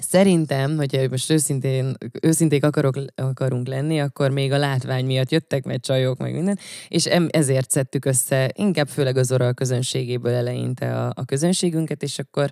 Szerintem, 0.00 0.76
hogyha 0.76 1.08
most 1.10 1.30
őszintén, 1.30 1.96
őszinték 2.20 2.64
akarok, 2.64 2.96
akarunk 3.14 3.66
lenni, 3.66 4.00
akkor 4.00 4.30
még 4.30 4.52
a 4.52 4.58
látvány 4.58 5.04
miatt 5.04 5.30
jöttek, 5.30 5.64
mert 5.64 5.84
csajok, 5.84 6.18
meg 6.18 6.32
minden, 6.32 6.58
és 6.88 7.06
ezért 7.28 7.70
szedtük 7.70 8.04
össze, 8.04 8.50
inkább 8.54 8.88
főleg 8.88 9.16
az 9.16 9.32
oral 9.32 9.54
közönségéből 9.54 10.32
eleinte 10.32 11.00
a, 11.00 11.12
a 11.14 11.24
közönségünket, 11.24 12.02
és 12.02 12.18
akkor 12.18 12.50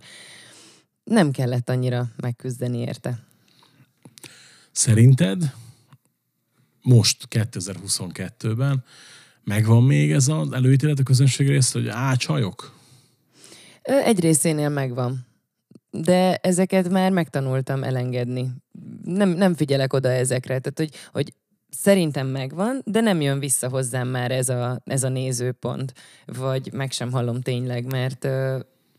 nem 1.05 1.31
kellett 1.31 1.69
annyira 1.69 2.09
megküzdeni 2.17 2.79
érte. 2.79 3.19
Szerinted 4.71 5.55
most 6.83 7.27
2022-ben 7.31 8.85
megvan 9.45 9.83
még 9.83 10.13
ez 10.13 10.29
az 10.29 10.53
előítélet 10.53 10.99
a 10.99 11.03
közönség 11.03 11.49
részt, 11.49 11.73
hogy 11.73 11.89
á, 11.89 12.15
csajok? 12.15 12.75
Egy 13.83 14.21
részénél 14.21 14.69
megvan 14.69 15.31
de 15.93 16.37
ezeket 16.37 16.89
már 16.89 17.11
megtanultam 17.11 17.83
elengedni. 17.83 18.51
Nem, 19.05 19.29
nem 19.29 19.55
figyelek 19.55 19.93
oda 19.93 20.09
ezekre, 20.09 20.59
tehát 20.59 20.79
hogy, 20.79 20.91
hogy 21.13 21.33
szerintem 21.71 22.27
megvan, 22.27 22.81
de 22.85 23.01
nem 23.01 23.21
jön 23.21 23.39
vissza 23.39 23.69
hozzám 23.69 24.09
már 24.09 24.31
ez 24.31 24.49
a, 24.49 24.81
ez 24.85 25.03
a 25.03 25.09
nézőpont, 25.09 25.93
vagy 26.27 26.73
meg 26.73 26.93
sem 26.93 27.13
hallom 27.13 27.41
tényleg, 27.41 27.85
mert 27.85 28.29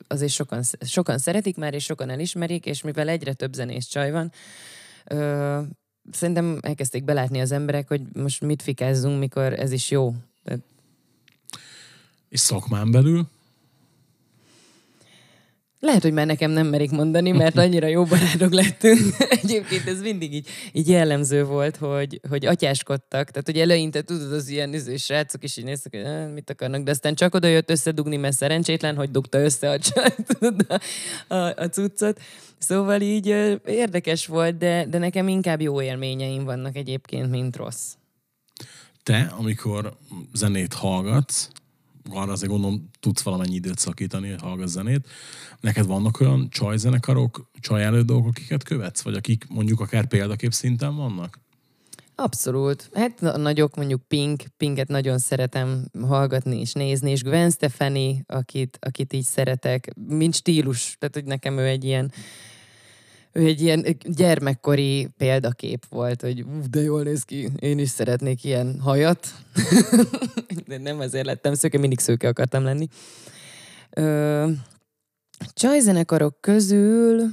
azért 0.07 0.31
sokan, 0.31 0.63
sokan 0.79 1.17
szeretik 1.17 1.57
már, 1.57 1.73
és 1.73 1.83
sokan 1.83 2.09
elismerik, 2.09 2.65
és 2.65 2.81
mivel 2.81 3.09
egyre 3.09 3.33
több 3.33 3.53
zenész 3.53 3.85
csaj 3.85 4.11
van, 4.11 4.31
ö, 5.05 5.61
szerintem 6.11 6.57
elkezdték 6.61 7.03
belátni 7.03 7.41
az 7.41 7.51
emberek, 7.51 7.87
hogy 7.87 8.01
most 8.13 8.41
mit 8.41 8.61
fikázzunk, 8.61 9.19
mikor 9.19 9.53
ez 9.53 9.71
is 9.71 9.91
jó. 9.91 10.13
Tehát... 10.43 10.61
És 12.29 12.39
szakmán 12.39 12.91
belül? 12.91 13.27
Lehet, 15.83 16.01
hogy 16.01 16.13
már 16.13 16.25
nekem 16.25 16.51
nem 16.51 16.67
merik 16.67 16.91
mondani, 16.91 17.31
mert 17.31 17.57
annyira 17.63 17.87
jó 17.87 18.03
barátok 18.03 18.53
lettünk. 18.53 18.99
Egyébként 19.41 19.87
ez 19.87 20.01
mindig 20.01 20.33
így, 20.33 20.47
így 20.71 20.87
jellemző 20.87 21.45
volt, 21.45 21.77
hogy, 21.77 22.19
hogy 22.29 22.45
atyáskodtak. 22.45 23.29
Tehát, 23.29 23.45
hogy 23.45 23.59
eleinte 23.59 24.01
tudod, 24.01 24.33
az 24.33 24.47
ilyen 24.47 24.73
iző 24.73 24.97
srácok 24.97 25.43
is 25.43 25.57
így 25.57 25.63
néztek, 25.63 25.95
hogy 25.95 26.33
mit 26.33 26.49
akarnak, 26.49 26.83
de 26.83 26.91
aztán 26.91 27.15
csak 27.15 27.35
oda 27.35 27.47
jött 27.47 27.69
összedugni, 27.69 28.17
mert 28.17 28.35
szerencsétlen, 28.35 28.95
hogy 28.95 29.11
dugta 29.11 29.37
össze 29.37 29.69
a 29.69 29.77
tudod, 30.27 30.65
a, 30.67 30.79
a, 31.33 31.53
a 31.55 31.69
cuccot. 31.69 32.19
Szóval 32.57 33.01
így 33.01 33.27
érdekes 33.65 34.25
volt, 34.25 34.57
de, 34.57 34.85
de 34.89 34.97
nekem 34.97 35.27
inkább 35.27 35.61
jó 35.61 35.81
élményeim 35.81 36.43
vannak 36.43 36.75
egyébként, 36.75 37.29
mint 37.29 37.55
rossz. 37.55 37.93
Te, 39.03 39.33
amikor 39.37 39.97
zenét 40.33 40.73
hallgatsz, 40.73 41.49
arra 42.09 42.31
azért 42.31 42.51
gondolom 42.51 42.89
tudsz 42.99 43.21
valamennyi 43.21 43.55
időt 43.55 43.79
szakítani, 43.79 44.29
hogy 44.29 44.41
hallgass 44.41 44.69
zenét. 44.69 45.07
Neked 45.59 45.85
vannak 45.85 46.19
olyan 46.19 46.49
csajzenekarok, 46.49 47.49
csaj 47.59 48.03
dolgok, 48.03 48.27
akiket 48.27 48.63
követsz? 48.63 49.01
Vagy 49.01 49.15
akik 49.15 49.45
mondjuk 49.49 49.79
akár 49.79 50.07
példakép 50.07 50.53
szinten 50.53 50.95
vannak? 50.95 51.41
Abszolút. 52.15 52.89
Hát 52.93 53.23
a 53.23 53.37
nagyok, 53.37 53.75
mondjuk 53.75 54.01
Pink, 54.07 54.43
Pinket 54.57 54.87
nagyon 54.87 55.17
szeretem 55.17 55.85
hallgatni 56.01 56.59
és 56.59 56.73
nézni, 56.73 57.11
és 57.11 57.23
Gwen 57.23 57.49
Stefani, 57.49 58.23
akit, 58.27 58.77
akit 58.81 59.13
így 59.13 59.23
szeretek, 59.23 59.93
mint 60.07 60.35
stílus, 60.35 60.95
tehát 60.99 61.15
hogy 61.15 61.25
nekem 61.25 61.57
ő 61.57 61.65
egy 61.65 61.83
ilyen 61.83 62.11
ő 63.33 63.45
egy 63.45 63.61
ilyen 63.61 63.97
gyermekkori 64.01 65.07
példakép 65.17 65.85
volt, 65.89 66.21
hogy 66.21 66.41
ú, 66.41 66.61
de 66.69 66.81
jól 66.81 67.03
néz 67.03 67.23
ki, 67.23 67.49
én 67.59 67.79
is 67.79 67.89
szeretnék 67.89 68.43
ilyen 68.43 68.79
hajat. 68.79 69.27
de 70.67 70.77
nem 70.77 70.99
azért 70.99 71.25
lettem 71.25 71.53
szőke, 71.53 71.77
mindig 71.77 71.99
szőke 71.99 72.27
akartam 72.27 72.63
lenni. 72.63 72.87
Ö, 73.89 74.49
csajzenekarok 75.53 76.41
közül, 76.41 77.27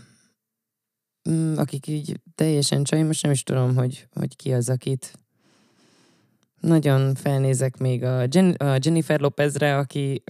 mm, 1.30 1.56
akik 1.56 1.86
így 1.86 2.20
teljesen 2.34 2.84
csaj, 2.84 3.02
most 3.02 3.22
nem 3.22 3.32
is 3.32 3.42
tudom, 3.42 3.76
hogy, 3.76 4.06
hogy 4.14 4.36
ki 4.36 4.52
az, 4.52 4.68
akit 4.68 5.12
nagyon 6.60 7.14
felnézek 7.14 7.76
még 7.76 8.04
a, 8.04 8.26
Jen- 8.30 8.62
a 8.62 8.78
Jennifer 8.80 9.20
Lopezre, 9.20 9.76
aki 9.76 10.22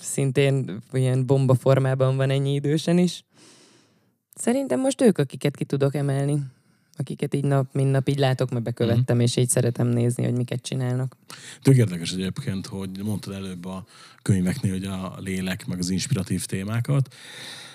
szintén 0.00 0.82
ilyen 0.92 1.26
bomba 1.26 1.54
formában 1.54 2.16
van 2.16 2.30
ennyi 2.30 2.54
idősen 2.54 2.98
is. 2.98 3.24
Szerintem 4.40 4.80
most 4.80 5.00
ők, 5.00 5.18
akiket 5.18 5.56
ki 5.56 5.64
tudok 5.64 5.94
emelni. 5.94 6.42
Akiket 6.96 7.34
így 7.34 7.44
nap, 7.44 7.74
mint 7.74 7.90
nap 7.90 8.08
így 8.08 8.18
látok, 8.18 8.50
mert 8.50 8.64
bekövettem, 8.64 9.16
mm. 9.16 9.20
és 9.20 9.36
így 9.36 9.48
szeretem 9.48 9.86
nézni, 9.86 10.24
hogy 10.24 10.36
miket 10.36 10.62
csinálnak. 10.62 11.16
Tök 11.62 11.76
érdekes 11.76 12.12
egyébként, 12.12 12.66
hogy 12.66 12.90
mondtad 13.02 13.34
előbb 13.34 13.64
a 13.64 13.84
könyveknél, 14.22 14.72
hogy 14.72 14.84
a 14.84 15.14
lélek, 15.18 15.66
meg 15.66 15.78
az 15.78 15.90
inspiratív 15.90 16.44
témákat, 16.44 17.14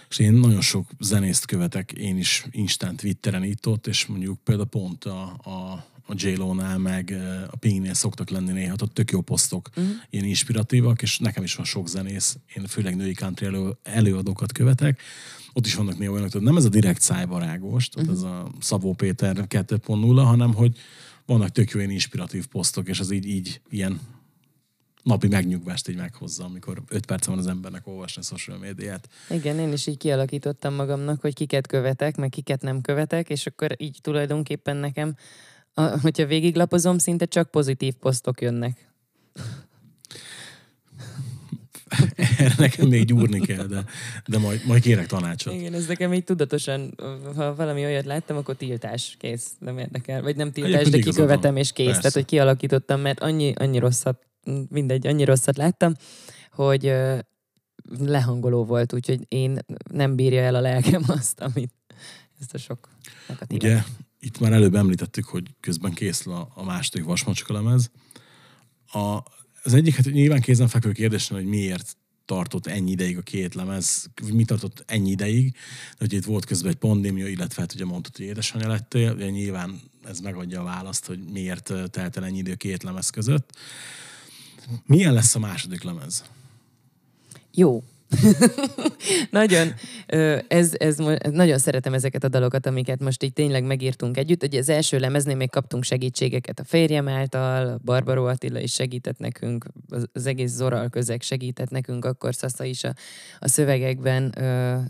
és 0.09 0.19
én 0.19 0.33
nagyon 0.33 0.61
sok 0.61 0.89
zenészt 0.99 1.45
követek, 1.45 1.91
én 1.91 2.17
is 2.17 2.45
instant 2.51 2.99
Twitteren 2.99 3.43
itt 3.43 3.67
ott, 3.67 3.87
és 3.87 4.05
mondjuk 4.05 4.39
például 4.43 4.67
pont 4.67 5.05
a, 5.05 5.21
a 5.23 5.85
a 6.07 6.13
j 6.15 6.29
nál 6.55 6.77
meg 6.77 7.15
a 7.51 7.55
Pingnél 7.55 7.93
szoktak 7.93 8.29
lenni 8.29 8.51
néha, 8.51 8.75
ott 8.81 8.93
tök 8.93 9.11
jó 9.11 9.21
posztok, 9.21 9.69
uh-huh. 9.69 9.93
ilyen 10.09 10.25
inspiratívak, 10.25 11.01
és 11.01 11.19
nekem 11.19 11.43
is 11.43 11.55
van 11.55 11.65
sok 11.65 11.87
zenész, 11.87 12.37
én 12.55 12.65
főleg 12.65 12.95
női 12.95 13.13
country 13.13 13.45
elő, 13.45 13.77
előadókat 13.83 14.51
követek, 14.51 15.01
ott 15.53 15.65
is 15.65 15.75
vannak 15.75 15.97
néha 15.97 16.11
olyanok, 16.11 16.31
hogy 16.31 16.41
nem 16.41 16.57
ez 16.57 16.65
a 16.65 16.69
direkt 16.69 17.01
szájbarágos, 17.01 17.89
tehát 17.89 18.09
uh-huh. 18.09 18.25
ez 18.25 18.31
a 18.31 18.51
Szabó 18.59 18.93
Péter 18.93 19.35
2.0, 19.35 20.23
hanem 20.25 20.53
hogy 20.53 20.77
vannak 21.25 21.49
tök 21.49 21.69
jó 21.69 21.79
ilyen 21.79 21.91
inspiratív 21.91 22.45
posztok, 22.45 22.87
és 22.87 22.99
az 22.99 23.11
így, 23.11 23.25
így 23.25 23.61
ilyen 23.69 23.99
napi 25.03 25.27
megnyugvást 25.27 25.87
így 25.87 25.95
meghozza, 25.95 26.43
amikor 26.43 26.83
öt 26.87 27.05
perc 27.05 27.25
van 27.25 27.37
az 27.37 27.47
embernek 27.47 27.87
olvasni 27.87 28.21
a 28.21 28.25
social 28.25 28.57
médiát. 28.57 29.09
Igen, 29.29 29.59
én 29.59 29.71
is 29.71 29.87
így 29.87 29.97
kialakítottam 29.97 30.73
magamnak, 30.73 31.21
hogy 31.21 31.33
kiket 31.33 31.67
követek, 31.67 32.15
meg 32.15 32.29
kiket 32.29 32.61
nem 32.61 32.81
követek, 32.81 33.29
és 33.29 33.45
akkor 33.45 33.75
így 33.77 33.99
tulajdonképpen 34.01 34.77
nekem, 34.77 35.15
a, 35.77 35.99
hogyha 35.99 36.25
végiglapozom, 36.25 36.97
szinte 36.97 37.25
csak 37.25 37.51
pozitív 37.51 37.93
posztok 37.93 38.41
jönnek. 38.41 38.93
Erre 42.15 42.55
nekem 42.65 42.87
még 42.87 43.05
gyúrni 43.05 43.39
kell, 43.39 43.65
de, 43.65 43.83
de 44.25 44.37
majd, 44.37 44.61
majd 44.65 44.81
kérek 44.81 45.07
tanácsot. 45.07 45.53
Igen, 45.53 45.73
ez 45.73 45.87
nekem 45.87 46.13
így 46.13 46.23
tudatosan, 46.23 46.95
ha 47.35 47.55
valami 47.55 47.83
olyat 47.83 48.05
láttam, 48.05 48.37
akkor 48.37 48.55
tiltás, 48.55 49.15
kész, 49.19 49.51
nem 49.59 49.77
érdekel. 49.77 50.21
Vagy 50.21 50.35
nem 50.35 50.51
tiltás, 50.51 50.73
Egyébként 50.73 51.03
de 51.03 51.09
kikövetem 51.09 51.55
és 51.55 51.71
kész. 51.71 51.85
Persze. 51.85 51.99
Tehát, 51.99 52.15
hogy 52.15 52.25
kialakítottam, 52.25 53.01
mert 53.01 53.19
annyi, 53.19 53.53
annyi 53.55 53.79
rosszat, 53.79 54.19
mindegy, 54.69 55.07
annyi 55.07 55.23
rosszat 55.23 55.57
láttam, 55.57 55.93
hogy 56.51 56.93
lehangoló 57.99 58.65
volt, 58.65 58.93
úgyhogy 58.93 59.25
én 59.27 59.59
nem 59.91 60.15
bírja 60.15 60.41
el 60.41 60.55
a 60.55 60.61
lelkem 60.61 61.03
azt, 61.07 61.41
amit 61.41 61.73
ezt 62.39 62.53
a 62.53 62.57
sok 62.57 62.89
negatívat. 63.27 63.63
Ugye, 63.63 63.83
itt 64.25 64.39
már 64.39 64.51
előbb 64.51 64.75
említettük, 64.75 65.25
hogy 65.25 65.43
közben 65.59 65.93
készül 65.93 66.33
a, 66.33 66.51
a 66.53 66.63
második 66.63 67.05
vasmacska. 67.05 67.53
A, 68.91 69.23
az 69.63 69.73
egyik, 69.73 69.95
hát 69.95 70.05
nyilván 70.05 70.41
kézenfekvő 70.41 70.91
kérdés, 70.91 71.27
hogy 71.27 71.45
miért 71.45 71.97
tartott 72.25 72.67
ennyi 72.67 72.91
ideig 72.91 73.17
a 73.17 73.21
két 73.21 73.53
lemez, 73.53 74.09
mi 74.33 74.45
tartott 74.45 74.83
ennyi 74.87 75.09
ideig, 75.09 75.51
de 75.51 75.59
hogy 75.97 76.13
itt 76.13 76.25
volt 76.25 76.45
közben 76.45 76.71
egy 76.71 76.77
pandémia, 76.77 77.27
illetve 77.27 77.61
hát 77.61 77.73
ugye 77.73 77.85
mondtad, 77.85 78.15
hogy 78.15 78.25
édesanyja 78.25 78.67
lettél, 78.67 79.13
ugye 79.13 79.29
nyilván 79.29 79.81
ez 80.03 80.19
megadja 80.19 80.61
a 80.61 80.63
választ, 80.63 81.05
hogy 81.05 81.19
miért 81.31 81.73
telt 81.89 82.17
el 82.17 82.25
ennyi 82.25 82.37
idő 82.37 82.51
a 82.51 82.55
két 82.55 82.83
lemez 82.83 83.09
között. 83.09 83.57
Milyen 84.85 85.13
lesz 85.13 85.35
a 85.35 85.39
második 85.39 85.83
lemez? 85.83 86.23
Jó. 87.53 87.83
nagyon, 89.31 89.73
ez, 90.47 90.71
ez, 90.77 90.97
nagyon 91.31 91.57
szeretem 91.57 91.93
ezeket 91.93 92.23
a 92.23 92.27
dalokat, 92.27 92.65
amiket 92.65 92.99
most 92.99 93.23
így 93.23 93.33
tényleg 93.33 93.63
megírtunk 93.63 94.17
együtt. 94.17 94.43
Ugye 94.43 94.59
az 94.59 94.69
első 94.69 94.99
lemeznél 94.99 95.35
még 95.35 95.49
kaptunk 95.49 95.83
segítségeket 95.83 96.59
a 96.59 96.63
férjem 96.63 97.07
által, 97.07 97.79
Barbaró 97.83 98.25
Attila 98.25 98.59
is 98.59 98.73
segített 98.73 99.17
nekünk, 99.17 99.65
az 100.13 100.25
egész 100.25 100.51
Zoral 100.51 100.89
közeg 100.89 101.21
segített 101.21 101.69
nekünk, 101.69 102.05
akkor 102.05 102.35
Szasza 102.35 102.63
is 102.63 102.83
a, 102.83 102.93
a 103.39 103.47
szövegekben 103.47 104.33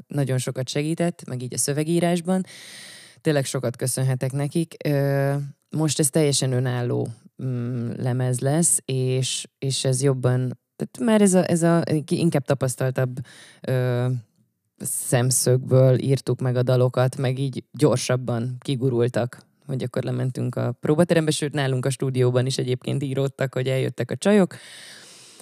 nagyon 0.08 0.38
sokat 0.38 0.70
segített, 0.70 1.28
meg 1.28 1.42
így 1.42 1.54
a 1.54 1.58
szövegírásban. 1.58 2.46
Tényleg 3.22 3.46
sokat 3.46 3.76
köszönhetek 3.76 4.32
nekik. 4.32 4.76
Most 5.70 6.00
ez 6.00 6.10
teljesen 6.10 6.52
önálló 6.52 7.08
mm, 7.44 7.90
lemez 7.98 8.40
lesz, 8.40 8.82
és, 8.86 9.48
és 9.60 9.86
ez 9.86 10.02
jobban 10.02 10.60
tehát 10.76 11.00
már 11.00 11.22
ez 11.22 11.34
a, 11.34 11.50
ez 11.50 11.64
a 11.64 11.84
inkább 12.10 12.46
tapasztaltabb 12.46 13.20
ö, 13.62 14.06
szemszögből 14.78 16.00
írtuk 16.00 16.42
meg 16.42 16.56
a 16.56 16.64
dalokat, 16.64 17.18
meg 17.18 17.40
így 17.40 17.64
gyorsabban 17.72 18.56
kigurultak, 18.60 19.46
hogy 19.66 19.84
akkor 19.84 20.04
lementünk 20.04 20.56
a 20.56 20.72
próbaterembe, 20.72 21.32
sőt 21.32 21.54
nálunk 21.54 21.86
a 21.86 21.90
stúdióban 21.90 22.46
is 22.46 22.58
egyébként 22.58 23.04
íródtak, 23.04 23.54
hogy 23.54 23.68
eljöttek 23.68 24.12
a 24.12 24.16
csajok, 24.16 24.56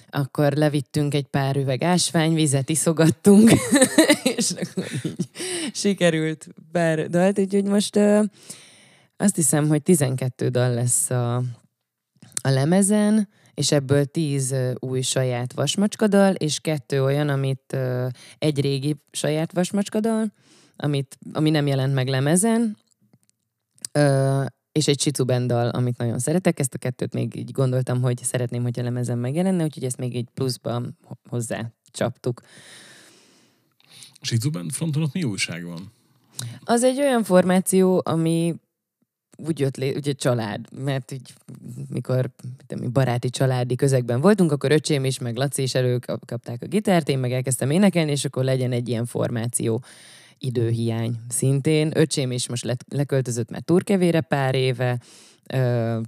akkor 0.10 0.54
levittünk 0.54 1.14
egy 1.14 1.28
pár 1.28 1.56
üveg 1.56 1.84
ásványvizet, 1.84 2.70
iszogattunk, 2.70 3.52
és 4.38 4.52
akkor 4.52 4.86
így 5.04 5.30
sikerült 5.74 6.48
pár 6.72 7.10
dalt, 7.10 7.40
úgyhogy 7.40 7.66
most 7.66 7.96
ö, 7.96 8.24
azt 9.18 9.36
hiszem, 9.36 9.68
hogy 9.68 9.82
12 9.82 10.50
dal 10.50 10.74
lesz 10.74 11.10
a, 11.10 11.36
a 12.42 12.50
lemezen, 12.50 13.28
és 13.54 13.72
ebből 13.72 14.06
10 14.06 14.52
ö, 14.52 14.72
új 14.80 15.02
saját 15.02 15.54
vasmacskadal, 15.54 16.34
és 16.34 16.60
kettő 16.60 17.04
olyan, 17.04 17.30
amit 17.30 17.78
egy 18.38 18.62
régi 18.62 18.96
saját 19.12 19.54
vasmacskadal, 19.54 20.34
amit, 20.76 21.18
ami 21.34 21.50
nem 21.50 21.68
jelent 21.68 21.94
meg 21.94 22.08
lemezen, 22.08 22.78
és 24.72 24.88
egy 24.88 25.00
Shizu 25.00 25.24
dal, 25.24 25.70
amit 25.70 25.98
nagyon 25.98 26.20
szeretek. 26.20 26.60
Ezt 26.60 26.74
a 26.74 26.78
kettőt 26.78 27.14
még 27.14 27.36
így 27.36 27.52
gondoltam, 27.52 28.02
hogy 28.02 28.24
szeretném, 28.24 28.62
hogy 28.62 28.80
a 28.80 28.84
lemezen 28.84 29.18
megjelenne, 29.18 29.64
úgyhogy 29.64 29.84
ezt 29.84 29.98
még 29.98 30.16
egy 30.16 30.28
pluszban 30.34 30.98
ho- 31.04 31.20
hozzá 31.30 31.72
csaptuk. 31.92 32.42
Shizu 34.22 34.50
Band 34.50 34.72
fronton 34.72 35.02
ott 35.02 35.14
mi 35.14 35.24
újság 35.24 35.66
van? 35.66 35.92
Az 36.64 36.84
egy 36.84 37.00
olyan 37.00 37.24
formáció, 37.24 38.02
ami 38.06 38.56
úgy 39.38 39.60
jött 39.60 39.78
lé, 39.78 39.96
ugye 39.96 40.12
család, 40.12 40.66
mert 40.84 41.12
így 41.12 41.34
mikor 41.90 42.30
tudom, 42.68 42.92
baráti 42.92 43.30
családi 43.30 43.76
közegben 43.76 44.22
voltunk, 44.22 44.52
akkor 44.52 44.72
öcsém 44.72 45.06
is, 45.06 45.20
meg 45.20 45.36
Laci 45.36 45.62
is 45.62 45.76
előkapták 45.76 46.62
a 46.62 46.68
gitárt, 46.68 47.10
én 47.10 47.20
meg 47.20 47.32
elkezdtem 47.32 47.70
énekelni, 47.70 48.12
és 48.12 48.26
akkor 48.26 48.44
legyen 48.44 48.72
egy 48.72 48.90
ilyen 48.90 49.06
formáció 49.06 49.84
időhiány 50.38 51.20
szintén. 51.30 51.92
Öcsém 51.96 52.32
is 52.32 52.48
most 52.48 52.64
le, 52.64 52.76
leköltözött 52.88 53.50
már 53.50 53.62
Turkevére 53.62 54.22
pár 54.22 54.56
éve, 54.56 55.00
ö, 55.54 56.00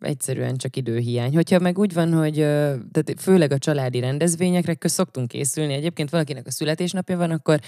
egyszerűen 0.00 0.56
csak 0.56 0.76
időhiány. 0.76 1.34
Hogyha 1.34 1.58
meg 1.58 1.78
úgy 1.78 1.92
van, 1.92 2.12
hogy 2.12 2.34
tehát 2.34 3.14
főleg 3.16 3.52
a 3.52 3.58
családi 3.58 4.00
rendezvényekre 4.00 4.76
szoktunk 4.80 5.28
készülni, 5.28 5.72
egyébként 5.72 6.10
valakinek 6.10 6.46
a 6.46 6.50
születésnapja 6.50 7.16
van, 7.16 7.30
akkor 7.30 7.60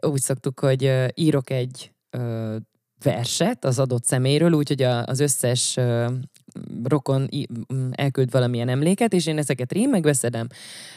úgy 0.00 0.20
szoktuk, 0.20 0.60
hogy 0.60 0.92
írok 1.14 1.50
egy 1.50 1.92
verset 3.02 3.64
az 3.64 3.78
adott 3.78 4.04
szeméről, 4.04 4.52
úgyhogy 4.52 4.82
az 4.82 5.20
összes 5.20 5.78
rokon 6.84 7.28
elküld 7.90 8.30
valamilyen 8.30 8.68
emléket, 8.68 9.12
és 9.12 9.26
én 9.26 9.38
ezeket 9.38 9.72
rímeg 9.72 10.02
beszedem. 10.02 10.46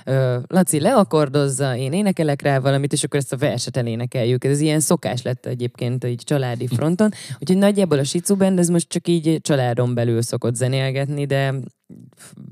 Ö, 0.06 0.38
Laci 0.48 0.80
leakordozza, 0.80 1.76
én 1.76 1.94
énekelek 1.94 2.42
rá 2.42 2.60
valamit, 2.60 2.94
és 2.94 3.04
akkor 3.04 3.20
ezt 3.20 3.34
a 3.34 3.38
verset 3.38 3.78
elénekeljük. 3.78 4.44
Ez 4.44 4.60
ilyen 4.60 4.80
szokás 4.80 5.22
lett 5.22 5.46
egyébként 5.46 6.06
így 6.06 6.24
családi 6.24 6.68
fronton. 6.68 7.12
Úgyhogy 7.40 7.58
nagyjából 7.58 8.00
a 8.00 8.04
Shizu 8.04 8.36
Band, 8.36 8.60
ez 8.60 8.68
most 8.68 8.90
csak 8.90 9.08
így 9.08 9.40
családon 9.42 9.94
belül 9.94 10.22
szokott 10.22 10.56
zenélgetni, 10.56 11.26
de 11.26 11.54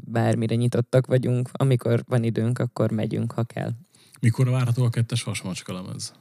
bármire 0.05 0.55
nyitottak 0.55 1.07
vagyunk. 1.07 1.49
Amikor 1.51 2.03
van 2.07 2.23
időnk, 2.23 2.59
akkor 2.59 2.91
megyünk, 2.91 3.31
ha 3.31 3.43
kell. 3.43 3.71
Mikor 4.19 4.49
várható 4.49 4.83
a 4.83 4.89
kettes 4.89 5.23
vasmacska 5.23 5.73
lemez? 5.73 6.13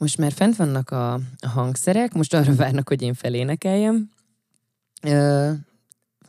Most 0.00 0.18
már 0.18 0.32
fent 0.32 0.56
vannak 0.56 0.90
a, 0.90 1.12
a 1.40 1.48
hangszerek, 1.48 2.12
most 2.12 2.34
arra 2.34 2.54
várnak, 2.54 2.88
hogy 2.88 3.02
én 3.02 3.14
felénekeljem. 3.14 4.10
Ö, 5.02 5.52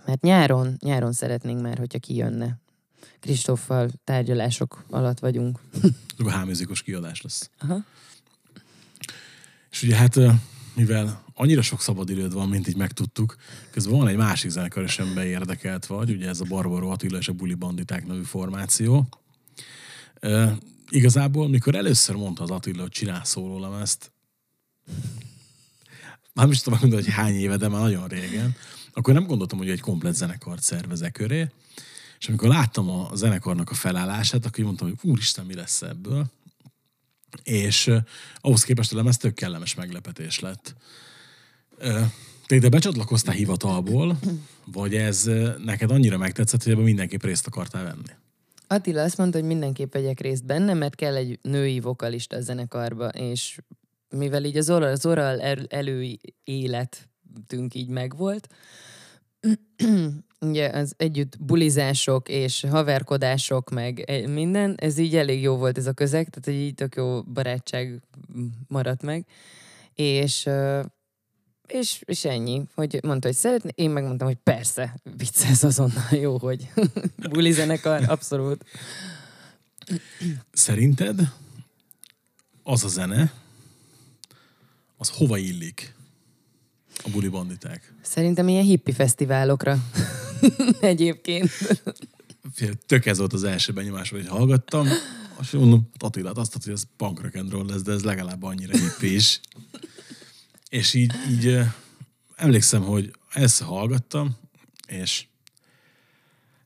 mert 0.06 0.22
nyáron, 0.22 0.76
nyáron 0.80 1.14
szeretnénk 1.14 1.62
már, 1.62 1.78
hogyha 1.78 2.00
kijönne. 2.00 2.60
Kristóffal 3.20 3.90
tárgyalások 4.04 4.84
alatt 4.90 5.20
vagyunk. 5.20 5.60
Akkor 6.18 6.32
háműzikos 6.32 6.82
kiadás 6.82 7.22
lesz. 7.22 7.50
Aha. 7.60 7.84
És 9.70 9.84
ugye 9.84 9.96
hát, 9.96 10.20
mivel 10.74 11.24
annyira 11.34 11.62
sok 11.62 11.82
szabadidőd 11.82 12.34
van, 12.34 12.50
mint 12.50 12.68
így 12.68 12.78
megtudtuk, 12.78 13.36
közben 13.70 13.98
van 13.98 14.08
egy 14.08 14.18
másik 14.18 14.50
zenekar 14.50 14.86
amiben 14.98 15.26
érdekelt 15.26 15.86
vagy, 15.86 16.12
ugye 16.12 16.30
ez 16.30 16.40
a 16.40 16.46
Barbaro 16.48 16.90
Attila 16.90 17.18
és 17.18 17.28
a 17.28 17.34
Buli 17.34 17.54
Banditák 17.54 18.08
nevű 18.08 18.22
formáció. 18.22 19.08
Igazából, 20.90 21.50
mikor 21.50 21.76
először 21.76 22.16
mondta 22.16 22.44
az 22.44 22.50
Attila, 22.50 22.82
hogy 22.82 22.92
csinál 22.92 23.24
szólólemezt, 23.24 24.12
már 26.34 26.46
nem 26.46 26.52
is 26.52 26.62
tudom 26.62 26.80
mondani, 26.82 27.04
hogy 27.04 27.14
hány 27.14 27.36
éve, 27.36 27.58
de 27.58 27.68
már 27.68 27.82
nagyon 27.82 28.08
régen, 28.08 28.56
akkor 28.94 29.14
nem 29.14 29.26
gondoltam, 29.26 29.58
hogy 29.58 29.70
egy 29.70 29.80
komplet 29.80 30.16
zenekart 30.16 30.62
szervezek 30.62 31.12
köré, 31.12 31.50
és 32.20 32.28
amikor 32.28 32.50
láttam 32.50 32.90
a 32.90 33.10
zenekarnak 33.16 33.70
a 33.70 33.74
felállását, 33.74 34.46
akkor 34.46 34.64
mondtam, 34.64 34.88
hogy 34.88 35.10
úristen, 35.12 35.46
mi 35.46 35.54
lesz 35.54 35.82
ebből. 35.82 36.26
És 37.44 37.88
uh, 37.88 37.98
ahhoz 38.36 38.64
képest 38.64 38.94
a 38.94 38.96
lemez 38.96 39.18
tök 39.18 39.34
kellemes 39.34 39.76
meglepetés 39.76 40.40
lett. 40.40 40.76
Uh, 41.80 42.02
te 42.46 42.56
ide 42.56 42.70
becsatlakoztál 42.70 43.36
hivatalból, 43.36 44.20
vagy 44.66 44.96
ez 44.96 45.30
neked 45.64 45.92
annyira 45.92 46.18
megtetszett, 46.18 46.64
hogy 46.64 46.72
ebben 46.72 46.84
mindenképp 46.84 47.24
részt 47.24 47.48
akartál 47.48 47.84
venni? 47.84 48.20
Attila 48.72 49.02
azt 49.02 49.18
mondta, 49.18 49.38
hogy 49.38 49.48
mindenképp 49.48 49.94
vegyek 49.94 50.20
részt 50.20 50.46
benne, 50.46 50.74
mert 50.74 50.96
kell 50.96 51.16
egy 51.16 51.40
női 51.42 51.80
vokalista 51.80 52.36
a 52.36 52.42
zenekarba, 52.42 53.08
és 53.08 53.60
mivel 54.10 54.44
így 54.44 54.58
az 54.58 54.70
oral, 54.70 54.92
az 54.92 55.06
oral 55.06 55.42
el, 55.42 55.66
előéletünk 55.68 57.74
így 57.74 57.90
megvolt, 57.90 58.48
ugye 60.52 60.70
az 60.70 60.94
együtt 60.98 61.40
bulizások 61.40 62.30
és 62.30 62.66
haverkodások, 62.70 63.70
meg 63.70 64.00
e- 64.00 64.28
minden, 64.28 64.76
ez 64.78 64.98
így 64.98 65.16
elég 65.16 65.42
jó 65.42 65.56
volt 65.56 65.78
ez 65.78 65.88
a 65.88 65.94
közeg, 65.94 66.30
tehát 66.30 66.46
hogy 66.46 66.68
így 66.68 66.76
tök 66.76 66.96
jó 66.96 67.24
barátság 67.24 68.02
maradt 68.68 69.02
meg. 69.02 69.26
És, 69.94 70.50
és, 71.72 72.02
és 72.06 72.26
ennyi, 72.26 72.62
hogy 72.76 73.00
mondta, 73.04 73.28
hogy 73.28 73.36
szeretné, 73.36 73.72
én 73.76 73.90
megmondtam, 73.90 74.28
hogy 74.28 74.38
persze, 74.44 74.96
vicces 75.18 75.64
azonnal 75.64 76.10
jó, 76.12 76.38
hogy 76.38 76.72
buli 77.32 77.52
zenekar, 77.52 78.10
abszolút. 78.10 78.66
Szerinted 80.52 81.34
az 82.64 82.84
a 82.84 82.88
zene, 82.88 83.34
az 84.98 85.10
hova 85.10 85.38
illik? 85.38 85.94
A 87.04 87.10
buli 87.10 87.28
banditák. 87.28 87.94
Szerintem 88.02 88.48
ilyen 88.48 88.64
hippi 88.64 88.92
fesztiválokra 88.92 89.78
egyébként. 90.82 91.50
Fél, 92.54 92.74
Tök 92.86 93.06
ez 93.06 93.18
volt 93.18 93.34
az 93.34 93.44
első 93.44 93.74
benyomás, 93.74 94.10
hogy 94.10 94.28
hallgattam. 94.28 94.88
Azt 95.36 95.54
mondom, 95.54 95.90
Attilát 95.98 96.38
azt 96.38 96.64
hogy 96.64 96.74
ez 96.74 96.84
punk 96.98 97.22
rock 97.22 97.70
lesz, 97.70 97.82
de 97.82 97.92
ez 97.92 98.04
legalább 98.04 98.44
annyira 98.44 98.78
hippi 98.78 99.14
is. 99.14 99.40
És 100.72 100.94
így, 100.94 101.14
így 101.30 101.60
emlékszem, 102.36 102.82
hogy 102.82 103.14
ezt 103.34 103.62
hallgattam, 103.62 104.38
és 104.88 105.26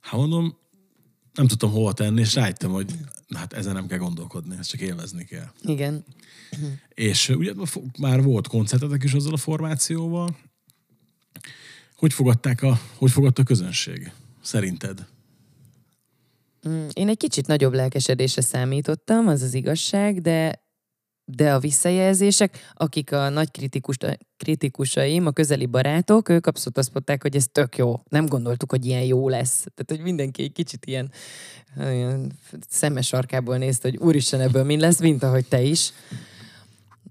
hát 0.02 0.20
mondom, 0.20 0.58
nem 1.34 1.48
tudtam 1.48 1.72
hova 1.72 1.94
tenni, 1.94 2.20
és 2.20 2.34
rájöttem, 2.34 2.72
hogy 2.72 2.92
hát 3.36 3.54
ezen 3.54 3.74
nem 3.74 3.88
kell 3.88 3.98
gondolkodni, 3.98 4.56
ezt 4.58 4.70
csak 4.70 4.80
élvezni 4.80 5.26
kell. 5.26 5.52
Igen. 5.62 6.06
És 6.90 7.30
ugye 7.30 7.54
már 8.00 8.24
volt 8.24 8.48
koncertetek 8.48 9.04
is 9.04 9.14
azzal 9.14 9.34
a 9.34 9.38
formációval. 9.38 10.38
Hogy 11.96 12.14
fogadták 12.14 12.62
a, 12.62 12.80
hogy 12.96 13.12
fogadta 13.12 13.42
a 13.42 13.46
közönség? 13.46 14.12
Szerinted? 14.42 15.06
Mm, 16.68 16.88
Én 16.94 17.10
egy 17.10 17.18
kicsit 17.18 17.48
nagyobb 17.48 17.74
lelkesedésre 17.74 18.42
számítottam, 18.42 19.28
az 19.28 19.42
az 19.42 19.54
igazság, 19.54 20.22
de 20.22 20.65
de 21.26 21.54
a 21.54 21.60
visszajelzések, 21.60 22.72
akik 22.74 23.12
a 23.12 23.30
nagy 23.30 23.52
kritikus, 23.52 23.98
kritikusaim, 24.38 25.26
a 25.26 25.32
közeli 25.32 25.66
barátok, 25.66 26.30
ők 26.30 26.48
abszolút 26.48 26.78
azt 26.78 26.94
mondták, 26.94 27.22
hogy 27.22 27.36
ez 27.36 27.48
tök 27.52 27.78
jó. 27.78 28.02
Nem 28.10 28.26
gondoltuk, 28.26 28.72
hogy 28.72 28.86
ilyen 28.86 29.04
jó 29.04 29.30
lesz. 29.30 29.58
Tehát, 29.58 29.86
hogy 29.88 30.00
mindenki 30.00 30.44
egy 30.44 30.52
kicsit 30.52 30.86
ilyen, 30.86 31.12
ilyen 31.78 32.32
szemes 32.70 33.08
sarkából 33.08 33.58
nézte, 33.58 33.90
hogy 33.90 33.98
úristen, 33.98 34.42
ebből 34.42 34.64
mi 34.64 34.80
lesz, 34.80 35.00
mint 35.00 35.24
ahogy 35.24 35.46
te 35.48 35.62
is. 35.62 35.92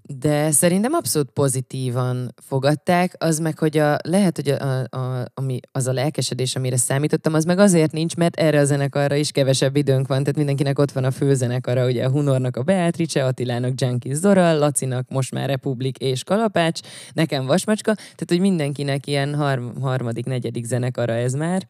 De 0.07 0.51
szerintem 0.51 0.93
abszolút 0.93 1.29
pozitívan 1.29 2.33
fogadták, 2.35 3.15
az 3.17 3.39
meg, 3.39 3.59
hogy 3.59 3.77
a, 3.77 3.97
lehet, 4.03 4.35
hogy 4.35 4.49
a, 4.49 4.79
a, 4.79 4.97
a, 4.97 5.25
ami, 5.33 5.59
az 5.71 5.87
a 5.87 5.93
lelkesedés, 5.93 6.55
amire 6.55 6.77
számítottam, 6.77 7.33
az 7.33 7.43
meg 7.43 7.59
azért 7.59 7.91
nincs, 7.91 8.15
mert 8.15 8.35
erre 8.35 8.59
a 8.59 8.65
zenekarra 8.65 9.15
is 9.15 9.31
kevesebb 9.31 9.75
időnk 9.75 10.07
van, 10.07 10.19
tehát 10.19 10.35
mindenkinek 10.35 10.79
ott 10.79 10.91
van 10.91 11.03
a 11.03 11.11
főzenekara, 11.11 11.85
ugye 11.85 12.05
a 12.05 12.09
Hunornak 12.09 12.57
a 12.57 12.63
Beatrice, 12.63 13.25
Attilának 13.25 13.81
Junkies 13.81 14.15
Zora, 14.15 14.53
Lacinak 14.57 15.09
most 15.09 15.31
már 15.31 15.49
Republik 15.49 15.97
és 15.97 16.23
Kalapács, 16.23 16.79
nekem 17.13 17.45
Vasmacska, 17.45 17.93
tehát 17.93 18.25
hogy 18.27 18.39
mindenkinek 18.39 19.07
ilyen 19.07 19.35
harm, 19.35 19.81
harmadik, 19.81 20.25
negyedik 20.25 20.65
zenekara 20.65 21.13
ez 21.13 21.33
már. 21.33 21.65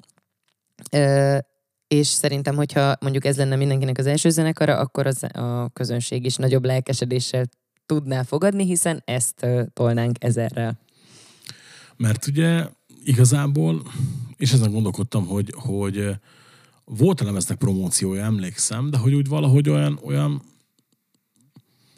Ö, 0.92 1.38
és 1.88 2.08
szerintem, 2.08 2.56
hogyha 2.56 2.96
mondjuk 3.00 3.26
ez 3.26 3.38
lenne 3.38 3.56
mindenkinek 3.56 3.98
az 3.98 4.06
első 4.06 4.30
zenekara, 4.30 4.78
akkor 4.78 5.08
az, 5.08 5.24
a 5.24 5.70
közönség 5.74 6.26
is 6.26 6.36
nagyobb 6.36 6.66
lelkesedéssel 6.66 7.44
tudná 7.86 8.24
fogadni, 8.24 8.66
hiszen 8.66 9.02
ezt 9.06 9.46
tolnánk 9.74 10.24
ezerrel. 10.24 10.80
Mert 11.98 12.28
ugye 12.28 12.68
igazából, 13.04 13.84
és 14.38 14.52
ezen 14.52 14.72
gondolkodtam, 14.72 15.26
hogy, 15.26 15.54
hogy 15.56 16.10
volt 16.86 17.22
a 17.22 17.26
lemeznek 17.26 17.58
promóciója, 17.58 18.24
emlékszem, 18.24 18.90
de 18.90 18.98
hogy 18.98 19.14
úgy 19.14 19.28
valahogy 19.28 19.70
olyan, 19.70 20.00
olyan 20.04 20.42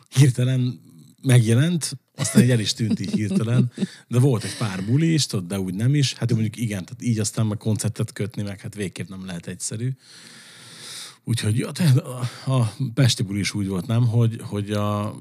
hirtelen 0.10 0.80
megjelent, 1.22 1.98
aztán 2.16 2.44
így 2.44 2.50
el 2.50 2.60
is 2.60 2.74
tűnt 2.74 3.00
így 3.00 3.12
hirtelen, 3.12 3.72
de 4.08 4.20
volt 4.20 4.44
egy 4.44 4.58
pár 4.58 4.86
buli 4.86 5.14
is, 5.14 5.26
tudod, 5.26 5.48
de 5.48 5.60
úgy 5.60 5.74
nem 5.74 5.96
is. 5.96 6.14
Hát 6.14 6.32
mondjuk 6.32 6.58
igen, 6.58 6.86
tehát 6.86 7.04
így 7.04 7.20
aztán 7.20 7.46
meg 7.46 7.58
koncertet 7.58 8.14
kötni, 8.14 8.42
meg 8.42 8.60
hát 8.60 8.76
végképp 8.76 9.10
nem 9.10 9.26
lehet 9.26 9.48
egyszerű. 9.48 9.92
Úgyhogy 11.24 11.58
ja, 11.58 11.70
a, 12.46 12.52
a 12.52 12.76
Pesti 12.94 13.24
buli 13.24 13.40
is 13.40 13.54
úgy 13.54 13.68
volt, 13.68 13.88
nem, 13.88 14.08
hogy, 14.08 14.42
hogy 14.44 14.72
a 14.72 15.18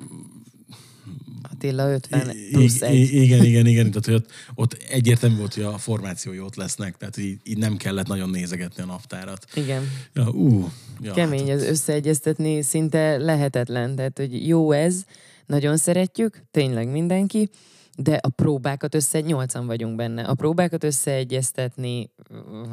Attila 1.43 1.93
50 1.93 2.31
I- 2.31 2.49
plusz 2.53 2.83
egy. 2.83 3.13
Igen, 3.13 3.45
igen, 3.45 3.67
igen. 3.67 3.91
Tehát, 3.91 4.05
hogy 4.05 4.15
ott, 4.15 4.31
ott 4.55 4.73
egyértelmű 4.73 5.37
volt, 5.37 5.55
hogy 5.55 5.63
a 5.63 5.79
formációi 5.79 6.41
ott 6.41 6.55
lesznek, 6.55 6.97
tehát 6.97 7.17
így, 7.17 7.39
így 7.45 7.59
nem 7.59 7.77
kellett 7.77 8.07
nagyon 8.07 8.31
nézegetni 8.31 8.83
a 8.83 8.87
naptárat. 8.87 9.47
Igen. 9.55 9.83
Ja, 10.13 10.29
ú, 10.29 10.69
ja, 11.01 11.13
Kemény 11.13 11.49
hát, 11.49 11.57
az 11.57 11.63
összeegyeztetni, 11.63 12.63
szinte 12.63 13.17
lehetetlen. 13.17 13.95
Tehát, 13.95 14.19
hogy 14.19 14.49
jó 14.49 14.73
ez, 14.73 15.05
nagyon 15.47 15.77
szeretjük, 15.77 16.43
tényleg 16.51 16.89
mindenki, 16.89 17.51
de 17.97 18.15
a 18.23 18.29
próbákat 18.29 18.95
össze, 18.95 19.21
nyolcan 19.21 19.67
vagyunk 19.67 19.97
benne, 19.97 20.23
a 20.23 20.35
próbákat 20.35 20.85
összeegyeztetni, 20.85 22.11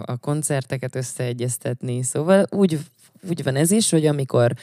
a 0.06 0.17
koncerteket 0.17 0.96
összeegyeztetni, 0.96 2.04
szóval 2.04 2.46
úgy, 2.50 2.80
úgy 3.30 3.44
van 3.44 3.56
ez 3.56 3.72
is, 3.72 3.90
hogy 3.90 4.06
amikor 4.06 4.54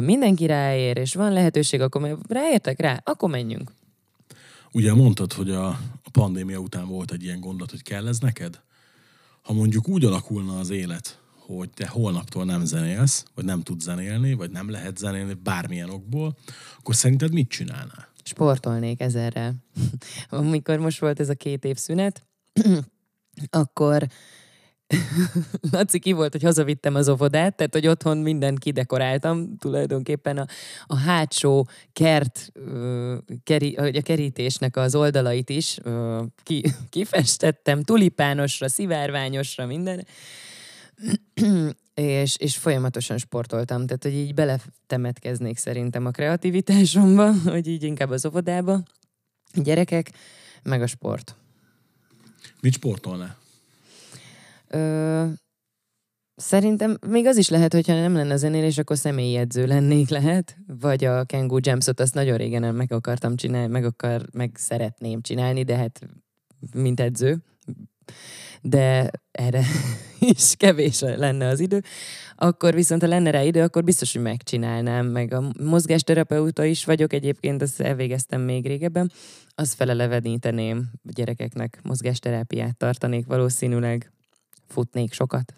mindenki 0.00 0.46
ráér, 0.46 0.96
és 0.96 1.14
van 1.14 1.32
lehetőség, 1.32 1.80
akkor 1.80 2.18
ráértek 2.28 2.80
rá, 2.80 3.00
akkor 3.04 3.30
menjünk. 3.30 3.72
Ugye 4.72 4.94
mondtad, 4.94 5.32
hogy 5.32 5.50
a, 5.50 5.66
a 6.02 6.10
pandémia 6.12 6.58
után 6.58 6.88
volt 6.88 7.12
egy 7.12 7.22
ilyen 7.22 7.40
gondot, 7.40 7.70
hogy 7.70 7.82
kell 7.82 8.08
ez 8.08 8.18
neked? 8.18 8.60
Ha 9.42 9.52
mondjuk 9.52 9.88
úgy 9.88 10.04
alakulna 10.04 10.58
az 10.58 10.70
élet, 10.70 11.18
hogy 11.46 11.70
te 11.70 11.86
holnaptól 11.86 12.44
nem 12.44 12.64
zenélsz, 12.64 13.24
vagy 13.34 13.44
nem 13.44 13.62
tudsz 13.62 13.84
zenélni, 13.84 14.34
vagy 14.34 14.50
nem 14.50 14.70
lehet 14.70 14.98
zenélni 14.98 15.34
bármilyen 15.42 15.90
okból, 15.90 16.36
akkor 16.78 16.94
szerinted 16.94 17.32
mit 17.32 17.48
csinálnál? 17.48 18.10
sportolnék 18.30 19.00
ezerrel. 19.00 19.54
Amikor 20.28 20.78
most 20.78 21.00
volt 21.00 21.20
ez 21.20 21.28
a 21.28 21.34
két 21.34 21.64
év 21.64 21.76
szünet, 21.76 22.26
akkor 23.50 24.06
Laci 25.72 25.98
ki 25.98 26.12
volt, 26.12 26.32
hogy 26.32 26.42
hazavittem 26.42 26.94
az 26.94 27.08
óvodát, 27.08 27.56
tehát 27.56 27.74
hogy 27.74 27.86
otthon 27.86 28.18
mindent 28.18 28.58
kidekoráltam, 28.58 29.56
tulajdonképpen 29.56 30.38
a, 30.38 30.46
a 30.86 30.96
hátsó 30.96 31.68
kert, 31.92 32.50
ö, 32.54 33.16
keri, 33.44 33.74
a 33.74 34.02
kerítésnek 34.02 34.76
az 34.76 34.94
oldalait 34.94 35.50
is 35.50 35.78
ö, 35.82 36.22
ki, 36.42 36.62
kifestettem, 36.90 37.82
tulipánosra, 37.82 38.68
szivárványosra, 38.68 39.66
minden 39.66 40.06
és, 41.94 42.36
és 42.36 42.56
folyamatosan 42.56 43.18
sportoltam, 43.18 43.86
tehát 43.86 44.02
hogy 44.02 44.14
így 44.14 44.34
beletemetkeznék 44.34 45.58
szerintem 45.58 46.06
a 46.06 46.10
kreativitásomba, 46.10 47.32
hogy 47.52 47.66
így 47.66 47.82
inkább 47.82 48.10
az 48.10 48.26
óvodába, 48.26 48.82
gyerekek, 49.54 50.10
meg 50.62 50.82
a 50.82 50.86
sport. 50.86 51.34
Mit 52.60 52.72
sportolnál? 52.72 53.39
Ö, 54.74 55.26
szerintem 56.36 56.98
még 57.06 57.26
az 57.26 57.36
is 57.36 57.48
lehet, 57.48 57.72
hogyha 57.72 57.94
nem 57.94 58.14
lenne 58.14 58.36
zenélés, 58.36 58.78
akkor 58.78 58.96
személyi 58.96 59.36
edző 59.36 59.66
lennék 59.66 60.08
lehet, 60.08 60.56
vagy 60.80 61.04
a 61.04 61.26
Kangoo 61.26 61.58
Jamsot, 61.60 62.00
azt 62.00 62.14
nagyon 62.14 62.36
régen 62.36 62.74
meg 62.74 62.92
akartam 62.92 63.36
csinálni, 63.36 63.72
meg, 63.72 63.84
akar, 63.84 64.22
meg 64.32 64.50
szeretném 64.54 65.20
csinálni, 65.20 65.62
de 65.62 65.76
hát 65.76 66.00
mint 66.74 67.00
edző. 67.00 67.38
De 68.62 69.10
erre 69.30 69.62
is 70.34 70.54
kevés 70.56 71.00
lenne 71.00 71.46
az 71.46 71.60
idő. 71.60 71.82
Akkor 72.36 72.74
viszont, 72.74 73.02
ha 73.02 73.08
lenne 73.08 73.30
rá 73.30 73.42
idő, 73.42 73.62
akkor 73.62 73.84
biztos, 73.84 74.12
hogy 74.12 74.22
megcsinálnám. 74.22 75.06
Meg 75.06 75.32
a 75.32 75.52
mozgásterapeuta 75.62 76.64
is 76.64 76.84
vagyok 76.84 77.12
egyébként, 77.12 77.62
azt 77.62 77.80
elvégeztem 77.80 78.40
még 78.40 78.66
régebben. 78.66 79.12
Azt 79.54 79.74
feleleveníteném 79.74 80.90
gyerekeknek, 81.02 81.80
mozgásterápiát 81.82 82.76
tartanék 82.76 83.26
valószínűleg, 83.26 84.12
futnék 84.72 85.12
sokat. 85.12 85.54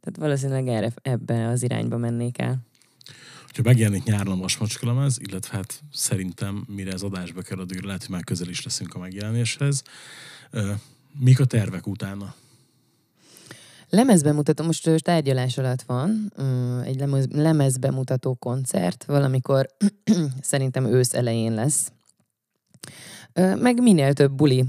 Tehát 0.00 0.18
valószínűleg 0.18 0.68
erre, 0.68 0.92
ebbe 1.02 1.48
az 1.48 1.62
irányba 1.62 1.96
mennék 1.96 2.38
el. 2.38 2.58
Ha 3.54 3.62
megjelenik 3.62 4.04
nyáron 4.04 4.38
a 4.38 4.40
vasmacskalemez, 4.40 5.18
illetve 5.20 5.56
hát 5.56 5.80
szerintem 5.92 6.64
mire 6.68 6.92
az 6.92 7.02
adásba 7.02 7.40
kerül, 7.42 7.62
addigra 7.62 7.86
lehet, 7.86 8.02
hogy 8.02 8.10
már 8.10 8.24
közel 8.24 8.48
is 8.48 8.64
leszünk 8.64 8.94
a 8.94 8.98
megjelenéshez. 8.98 9.82
Mik 11.18 11.40
a 11.40 11.44
tervek 11.44 11.86
utána? 11.86 12.34
Lemezbemutató, 13.88 14.64
most 14.64 15.02
tárgyalás 15.02 15.58
alatt 15.58 15.82
van, 15.82 16.32
egy 16.84 16.96
lemez, 16.96 17.26
lemezbemutató 17.30 18.34
koncert, 18.34 19.04
valamikor 19.04 19.66
szerintem 20.40 20.84
ősz 20.84 21.14
elején 21.14 21.54
lesz. 21.54 21.92
Meg 23.34 23.82
minél 23.82 24.12
több 24.12 24.32
buli. 24.32 24.64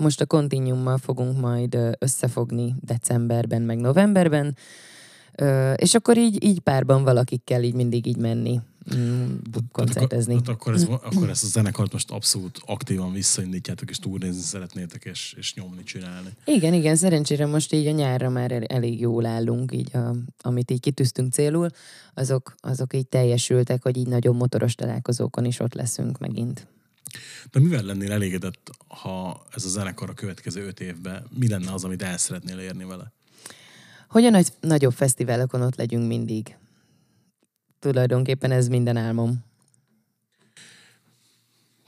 Mm, 0.00 0.02
Most 0.02 0.20
a 0.20 0.26
Continuummal 0.26 0.98
fogunk 0.98 1.40
majd 1.40 1.78
összefogni 1.98 2.74
decemberben, 2.80 3.62
meg 3.62 3.78
novemberben, 3.78 4.56
és 5.76 5.94
akkor 5.94 6.18
így, 6.18 6.44
így 6.44 6.60
párban 6.60 7.04
valakikkel 7.04 7.62
így 7.62 7.74
mindig 7.74 8.06
így 8.06 8.16
menni, 8.16 8.60
mm, 8.96 9.34
koncertezni. 9.72 10.32
Tehát 10.32 10.48
akkor, 10.48 10.74
ez, 10.74 10.82
akkor 10.82 11.28
ezt 11.28 11.44
a 11.44 11.46
zenekart 11.46 11.92
most 11.92 12.10
abszolút 12.10 12.58
aktívan 12.66 13.12
visszaindítjátok, 13.12 13.90
és 13.90 13.98
túlnézni 13.98 14.40
szeretnétek, 14.42 15.04
és, 15.04 15.34
és 15.38 15.54
nyomni, 15.54 15.82
csinálni. 15.82 16.28
Igen, 16.44 16.74
igen, 16.74 16.96
szerencsére 16.96 17.46
most 17.46 17.72
így 17.72 17.86
a 17.86 17.90
nyárra 17.90 18.28
már 18.28 18.52
el- 18.52 18.62
elég 18.64 19.00
jól 19.00 19.26
állunk, 19.26 19.72
így 19.72 19.96
a, 19.96 20.14
amit 20.40 20.70
így 20.70 20.80
kitűztünk 20.80 21.32
célul, 21.32 21.68
azok, 22.14 22.54
azok 22.60 22.94
így 22.94 23.06
teljesültek, 23.06 23.82
hogy 23.82 23.96
így 23.96 24.08
nagyobb 24.08 24.36
motoros 24.36 24.74
találkozókon 24.74 25.44
is 25.44 25.60
ott 25.60 25.74
leszünk 25.74 26.18
megint. 26.18 26.66
De 27.50 27.60
mivel 27.60 27.82
lennél 27.82 28.12
elégedett, 28.12 28.70
ha 28.88 29.46
ez 29.54 29.64
a 29.64 29.68
zenekar 29.68 30.10
a 30.10 30.14
következő 30.14 30.66
öt 30.66 30.80
évben, 30.80 31.26
mi 31.38 31.48
lenne 31.48 31.72
az, 31.72 31.84
amit 31.84 32.02
el 32.02 32.18
szeretnél 32.18 32.58
érni 32.58 32.84
vele? 32.84 33.12
Hogy 34.08 34.24
a 34.24 34.30
nagy, 34.30 34.48
nagyobb 34.60 34.92
fesztiválokon 34.92 35.62
ott 35.62 35.76
legyünk 35.76 36.06
mindig. 36.06 36.56
Tulajdonképpen 37.78 38.50
ez 38.50 38.68
minden 38.68 38.96
álmom. 38.96 39.44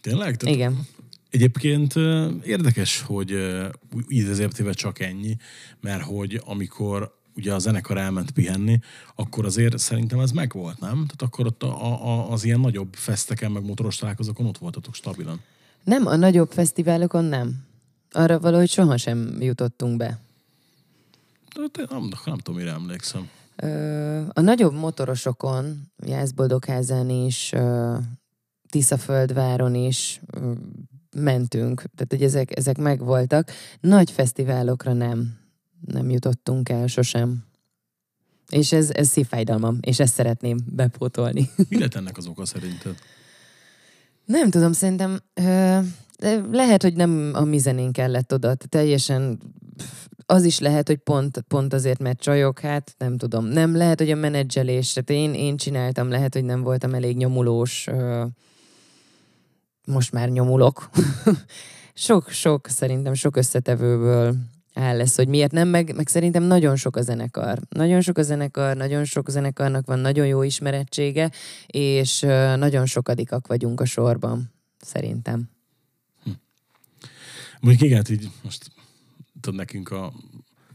Tényleg? 0.01 0.37
Tehát 0.37 0.55
Igen. 0.55 0.87
Egyébként 1.31 1.95
érdekes, 2.43 3.01
hogy 3.01 3.33
ö, 3.33 3.69
idézőjeltével 4.07 4.75
csak 4.75 5.01
ennyi, 5.01 5.37
mert 5.81 6.03
hogy 6.03 6.41
amikor 6.45 7.21
ugye 7.37 7.55
a 7.55 7.59
zenekar 7.59 7.99
elment 7.99 8.31
pihenni, 8.31 8.79
akkor 9.15 9.45
azért 9.45 9.79
szerintem 9.79 10.21
ez 10.21 10.31
megvolt, 10.31 10.81
nem? 10.81 10.93
Tehát 10.93 11.23
akkor 11.23 11.47
ott 11.47 11.63
a, 11.63 12.05
a, 12.05 12.31
az 12.31 12.45
ilyen 12.45 12.61
nagyobb 12.61 12.95
feszteken, 12.95 13.51
meg 13.53 13.65
motoros 13.65 13.97
találkozókon 13.97 14.47
ott 14.47 14.59
voltatok 14.59 14.95
stabilan. 14.95 15.41
Nem, 15.85 16.07
a 16.07 16.17
nagyobb 16.17 16.51
fesztiválokon 16.51 17.25
nem. 17.25 17.65
Arra 18.11 18.41
valahogy 18.41 18.69
sohasem 18.69 19.37
jutottunk 19.41 19.97
be. 19.97 20.19
De 21.55 21.85
Nem, 21.91 22.09
nem 22.25 22.39
tudom, 22.39 22.61
mire 22.61 22.73
emlékszem. 22.73 23.29
Ö, 23.57 24.21
a 24.33 24.41
nagyobb 24.41 24.75
motorosokon, 24.75 25.91
Jászboldogházán 26.07 27.11
is, 27.11 27.53
ö, 27.53 27.97
Tiszaföldváron 28.71 29.75
is 29.75 30.21
ö, 30.31 30.53
mentünk. 31.17 31.77
Tehát, 31.79 32.07
hogy 32.09 32.23
ezek, 32.23 32.57
ezek 32.57 32.79
megvoltak. 32.79 33.51
Nagy 33.81 34.11
fesztiválokra 34.11 34.93
nem. 34.93 35.46
Nem 35.81 36.11
jutottunk 36.11 36.69
el 36.69 36.87
sosem. 36.87 37.45
És 38.49 38.73
ez, 38.73 38.91
ez 38.91 39.09
szívfájdalmam, 39.09 39.79
és 39.81 40.01
ezt 40.01 40.15
szeretném 40.15 40.57
bepótolni. 40.67 41.51
Mi 41.69 41.79
lett 41.79 41.95
ennek 41.95 42.17
az 42.17 42.27
oka 42.27 42.45
szerinted? 42.45 42.97
Nem 44.25 44.51
tudom, 44.51 44.73
szerintem 44.73 45.19
ö, 45.35 45.79
lehet, 46.51 46.83
hogy 46.83 46.95
nem 46.95 47.31
a 47.35 47.45
mi 47.45 47.59
zenénk 47.59 47.93
kellett 47.93 48.33
oda. 48.33 48.55
Teljesen 48.55 49.39
az 50.27 50.45
is 50.45 50.59
lehet, 50.59 50.87
hogy 50.87 50.97
pont, 50.97 51.45
pont 51.49 51.73
azért, 51.73 51.99
mert 51.99 52.21
csajok, 52.21 52.59
hát 52.61 52.95
nem 52.99 53.17
tudom. 53.17 53.45
Nem 53.45 53.77
lehet, 53.77 53.99
hogy 53.99 54.11
a 54.11 54.17
menedzselés, 54.17 54.93
tehát 54.93 55.11
én, 55.23 55.35
én 55.35 55.57
csináltam, 55.57 56.09
lehet, 56.09 56.35
hogy 56.35 56.45
nem 56.45 56.63
voltam 56.63 56.95
elég 56.95 57.17
nyomulós. 57.17 57.87
Ö, 57.87 58.25
most 59.85 60.13
már 60.13 60.29
nyomulok. 60.29 60.91
Sok-sok, 61.95 62.69
szerintem 62.69 63.15
sok 63.15 63.37
összetevőből 63.37 64.37
áll 64.77 64.97
lesz, 64.97 65.17
hogy 65.17 65.29
miért 65.29 65.53
nem, 65.53 65.69
meg, 65.69 65.95
meg 65.95 66.09
szerintem 66.09 66.43
nagyon 66.43 66.77
sok 66.77 66.97
a 66.97 67.03
zenekar. 67.03 67.59
Nagyon 67.69 68.01
sok 68.01 68.19
a 68.19 68.23
zenekar, 68.23 68.77
nagyon 68.77 69.05
sok 69.05 69.31
zenekarnak 69.31 69.87
van 69.87 69.99
nagyon 69.99 70.27
jó 70.27 70.43
ismerettsége, 70.43 71.31
és 71.67 72.21
nagyon 72.57 72.87
sokadikak 72.87 73.47
vagyunk 73.47 73.81
a 73.81 73.85
sorban, 73.85 74.53
szerintem. 74.81 75.51
Mondjuk 77.61 77.83
igen, 77.83 77.97
hát 77.97 78.09
így 78.09 78.31
most 78.43 78.71
tudod, 79.41 79.59
nekünk 79.59 79.91
a 79.91 80.13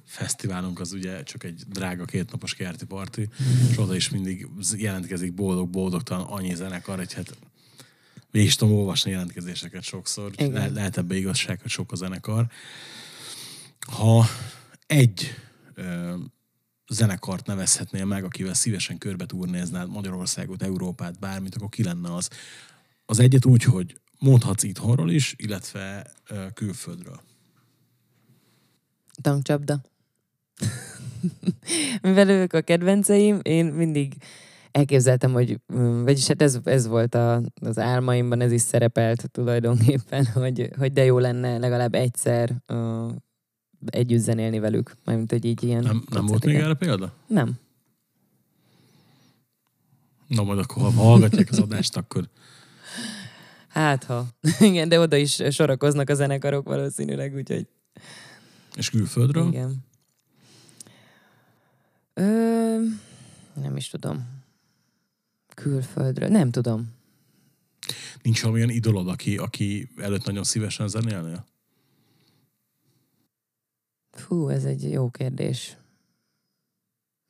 fesztiválunk 0.05 0.79
az 0.79 0.93
ugye 0.93 1.23
csak 1.23 1.43
egy 1.43 1.63
drága 1.67 2.05
kétnapos 2.05 2.53
kerti 2.53 2.85
parti, 2.85 3.29
és 3.69 3.77
oda 3.77 3.95
is 3.95 4.09
mindig 4.09 4.47
jelentkezik 4.77 5.33
boldog-boldogtalan 5.33 6.25
annyi 6.25 6.55
zenekar, 6.55 6.97
hogy 6.97 7.13
hát 7.13 7.37
végig 8.31 8.47
is 8.47 8.55
tudom 8.55 8.75
olvasni 8.75 9.11
jelentkezéseket 9.11 9.83
sokszor. 9.83 10.32
Le- 10.38 10.69
lehet 10.69 10.97
ebbe 10.97 11.15
igazság, 11.15 11.61
hogy 11.61 11.71
sok 11.71 11.91
a 11.91 11.95
zenekar. 11.95 12.47
Ha 13.97 14.25
egy 14.87 15.35
ö, 15.73 16.13
zenekart 16.87 17.45
nevezhetnél 17.45 18.05
meg, 18.05 18.23
akivel 18.23 18.53
szívesen 18.53 18.97
körbe 18.97 19.25
turnéznád 19.25 19.89
Magyarországot, 19.89 20.63
Európát, 20.63 21.19
bármit, 21.19 21.55
akkor 21.55 21.69
ki 21.69 21.83
lenne 21.83 22.13
az? 22.13 22.29
Az 23.05 23.19
egyet 23.19 23.45
úgy, 23.45 23.63
hogy 23.63 23.99
mondhatsz 24.19 24.63
itthonról 24.63 25.11
is, 25.11 25.33
illetve 25.37 26.05
ö, 26.27 26.45
külföldről. 26.53 27.21
Tankcsapda. 29.21 29.81
Mivel 32.01 32.29
ők 32.29 32.53
a 32.53 32.61
kedvenceim, 32.61 33.39
én 33.41 33.65
mindig 33.65 34.13
elképzeltem, 34.71 35.31
hogy, 35.31 35.59
mm, 35.73 36.03
vagyis 36.03 36.27
hát 36.27 36.41
ez, 36.41 36.59
ez 36.63 36.87
volt 36.87 37.15
a, 37.15 37.41
az 37.61 37.77
álmaimban, 37.77 38.41
ez 38.41 38.51
is 38.51 38.61
szerepelt 38.61 39.31
tulajdonképpen, 39.31 40.25
hogy, 40.33 40.69
hogy 40.77 40.91
de 40.91 41.03
jó 41.03 41.19
lenne 41.19 41.57
legalább 41.57 41.93
egyszer 41.93 42.61
együtt 43.86 44.19
zenélni 44.19 44.59
velük. 44.59 44.95
Mármint, 45.05 45.32
hogy 45.32 45.45
így 45.45 45.63
ilyen 45.63 45.84
Nem, 45.84 46.03
nem 46.09 46.25
volt 46.25 46.45
még 46.45 46.55
erre 46.55 46.73
példa? 46.73 47.13
Nem. 47.27 47.53
Na 50.27 50.43
majd 50.43 50.59
akkor, 50.59 50.84
ha 50.84 50.91
hallgatják 50.91 51.49
az 51.51 51.59
adást, 51.59 51.97
akkor 51.97 52.29
Hát 53.67 54.03
ha. 54.03 54.27
Igen, 54.59 54.89
de 54.89 54.99
oda 54.99 55.15
is 55.15 55.41
sorakoznak 55.49 56.09
a 56.09 56.13
zenekarok 56.13 56.65
valószínűleg, 56.67 57.34
úgyhogy 57.36 57.67
és 58.75 58.89
külföldről. 58.89 59.47
igen. 59.47 59.86
Ö, 62.13 62.23
nem 63.61 63.75
is 63.75 63.89
tudom. 63.89 64.29
Külföldről. 65.55 66.29
Nem 66.29 66.51
tudom. 66.51 66.93
Nincs 68.21 68.41
valamilyen 68.41 68.69
idolod, 68.69 69.07
aki, 69.07 69.38
aki 69.38 69.89
előtt 69.97 70.25
nagyon 70.25 70.43
szívesen 70.43 70.88
zenélnél? 70.88 71.45
Fú, 74.12 74.49
ez 74.49 74.64
egy 74.64 74.91
jó 74.91 75.09
kérdés. 75.09 75.78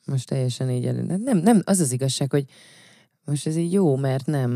Most 0.06 0.28
teljesen 0.28 0.70
így 0.70 0.86
elő. 0.86 1.06
de 1.06 1.18
Nem, 1.18 1.38
nem, 1.38 1.62
az 1.66 1.80
az 1.80 1.92
igazság, 1.92 2.32
hogy 2.32 2.46
most 3.26 3.48
ez 3.48 3.56
így 3.56 3.74
jó, 3.74 3.96
mert 3.96 4.26
nem 4.26 4.52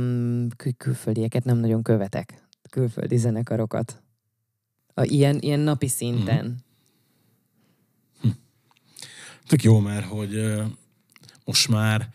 kül- 0.55 0.77
külföldieket 0.77 1.43
nem 1.43 1.57
nagyon 1.57 1.83
követek. 1.83 2.47
Külföldi 2.69 3.17
zenekarokat. 3.17 4.03
A, 4.93 5.03
ilyen, 5.03 5.39
ilyen 5.39 5.59
napi 5.59 5.87
szinten. 5.87 6.63
Tök 9.47 9.63
jó, 9.63 9.79
mert 9.79 10.05
hogy 10.05 10.61
most 11.45 11.67
már 11.67 12.09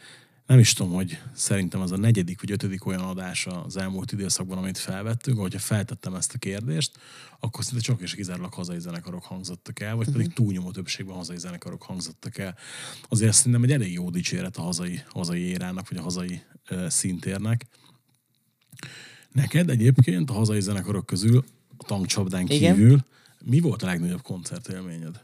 nem 0.51 0.59
is 0.59 0.73
tudom, 0.73 0.93
hogy 0.93 1.19
szerintem 1.35 1.81
az 1.81 1.93
a 1.93 1.97
negyedik 1.97 2.41
vagy 2.41 2.51
ötödik 2.51 2.87
olyan 2.87 3.01
adás 3.01 3.47
az 3.47 3.77
elmúlt 3.77 4.13
időszakban, 4.13 4.59
amit 4.59 4.79
felvettünk, 4.79 5.39
hogyha 5.39 5.59
feltettem 5.59 6.15
ezt 6.15 6.35
a 6.35 6.39
kérdést, 6.39 6.99
akkor 7.41 7.65
szinte 7.65 7.81
csak 7.83 8.01
és 8.01 8.15
kizárólag 8.15 8.53
hazai 8.53 8.79
zenekarok 8.79 9.25
hangzottak 9.25 9.81
el, 9.81 9.97
vagy 9.97 10.11
pedig 10.11 10.33
túlnyomó 10.33 10.71
többségben 10.71 11.15
hazai 11.17 11.39
zenekarok 11.39 11.83
hangzottak 11.83 12.39
el. 12.39 12.57
Azért 13.09 13.33
szerintem 13.33 13.63
egy 13.63 13.73
elég 13.73 13.93
jó 13.93 14.11
dicséret 14.11 14.57
a 14.57 14.63
hazai, 14.63 15.03
hazai 15.09 15.41
érának, 15.41 15.89
vagy 15.89 15.99
a 15.99 16.03
hazai 16.03 16.43
ö, 16.69 16.87
szintérnek. 16.89 17.67
Neked 19.33 19.71
egyébként 19.71 20.31
a 20.31 20.33
hazai 20.33 20.61
zenekarok 20.61 21.07
közül, 21.07 21.45
a 21.77 21.85
tankcsapdán 21.85 22.47
Igen. 22.47 22.75
kívül, 22.75 23.05
mi 23.45 23.61
volt 23.61 23.83
a 23.83 23.87
legnagyobb 23.87 24.23
koncertélményed? 24.23 25.21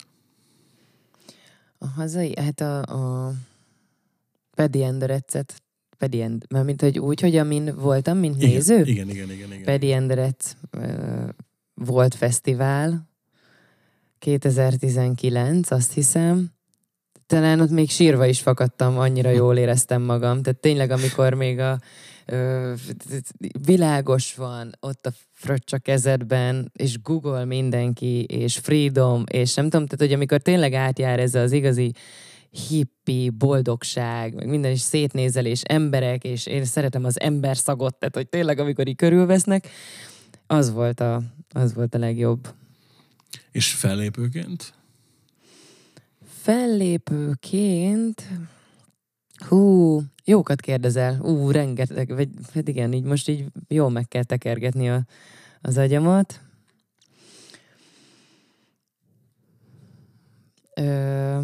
A 1.79 1.87
hazai, 1.87 2.35
hát 2.37 2.61
a, 2.61 2.83
a 2.83 3.35
Pedi 4.57 4.83
Enderecet, 4.83 5.63
Pedi 5.99 6.23
End, 6.23 6.45
mint 6.65 6.81
hogy 6.81 6.99
úgy, 6.99 7.21
hogy 7.21 7.37
amin 7.37 7.75
voltam, 7.77 8.19
mint 8.19 8.39
néző. 8.39 8.79
Igen, 8.79 8.89
igen, 8.91 9.09
igen, 9.09 9.31
igen. 9.31 9.53
igen. 9.53 9.65
Pedi 9.65 9.93
Enderec 9.93 10.57
volt 11.75 12.15
fesztivál, 12.15 13.09
2019, 14.19 15.71
azt 15.71 15.93
hiszem. 15.93 16.51
Talán 17.27 17.61
ott 17.61 17.71
még 17.71 17.91
sírva 17.91 18.27
is 18.27 18.41
fakadtam, 18.41 18.99
annyira 18.99 19.31
jól 19.31 19.57
éreztem 19.57 20.03
magam. 20.03 20.43
Tehát 20.43 20.61
tényleg, 20.61 20.91
amikor 20.91 21.35
még 21.35 21.59
a 21.59 21.81
ö, 22.27 22.73
világos 23.65 24.35
van 24.35 24.77
ott 24.81 25.07
a 25.07 25.13
fröccs 25.33 25.73
a 25.73 25.79
kezedben, 25.79 26.73
és 26.75 27.03
Google 27.03 27.45
mindenki, 27.45 28.25
és 28.25 28.59
Freedom, 28.59 29.25
és 29.33 29.55
nem 29.55 29.69
tudom, 29.69 29.87
tehát 29.87 30.05
hogy 30.05 30.13
amikor 30.13 30.41
tényleg 30.41 30.73
átjár 30.73 31.21
ez 31.21 31.35
az 31.35 31.53
igazi 31.53 31.93
hippi, 32.57 33.31
boldogság, 33.31 34.35
meg 34.35 34.49
minden 34.49 34.71
is 34.71 34.81
szétnézel, 34.81 35.47
és 35.47 35.63
emberek, 35.63 36.25
és 36.25 36.47
én 36.47 36.65
szeretem 36.65 37.05
az 37.05 37.21
ember 37.21 37.57
szagot, 37.57 37.95
tehát 37.99 38.15
hogy 38.15 38.29
tényleg 38.29 38.59
amikor 38.59 38.89
így 38.89 38.97
körülvesznek, 38.97 39.69
az 40.47 40.73
volt 40.73 41.01
a, 41.01 41.23
az 41.49 41.75
volt 41.75 41.95
a 41.95 41.99
legjobb. 41.99 42.55
És 43.53 43.73
fellépőként? 43.73 44.75
Fellépőként, 46.43 48.23
hú, 49.49 50.01
jókat 50.25 50.61
kérdezel, 50.61 51.21
ú, 51.21 51.51
rengeteg, 51.51 52.15
vagy 52.15 52.29
hát 52.55 52.69
igen, 52.69 52.93
így 52.93 53.05
most 53.05 53.29
így 53.29 53.45
jól 53.69 53.91
meg 53.91 54.09
kell 54.09 54.25
tekergetni 54.25 54.91
a, 54.91 55.07
az 55.61 55.77
agyamat. 55.77 56.41
Ö, 60.75 61.41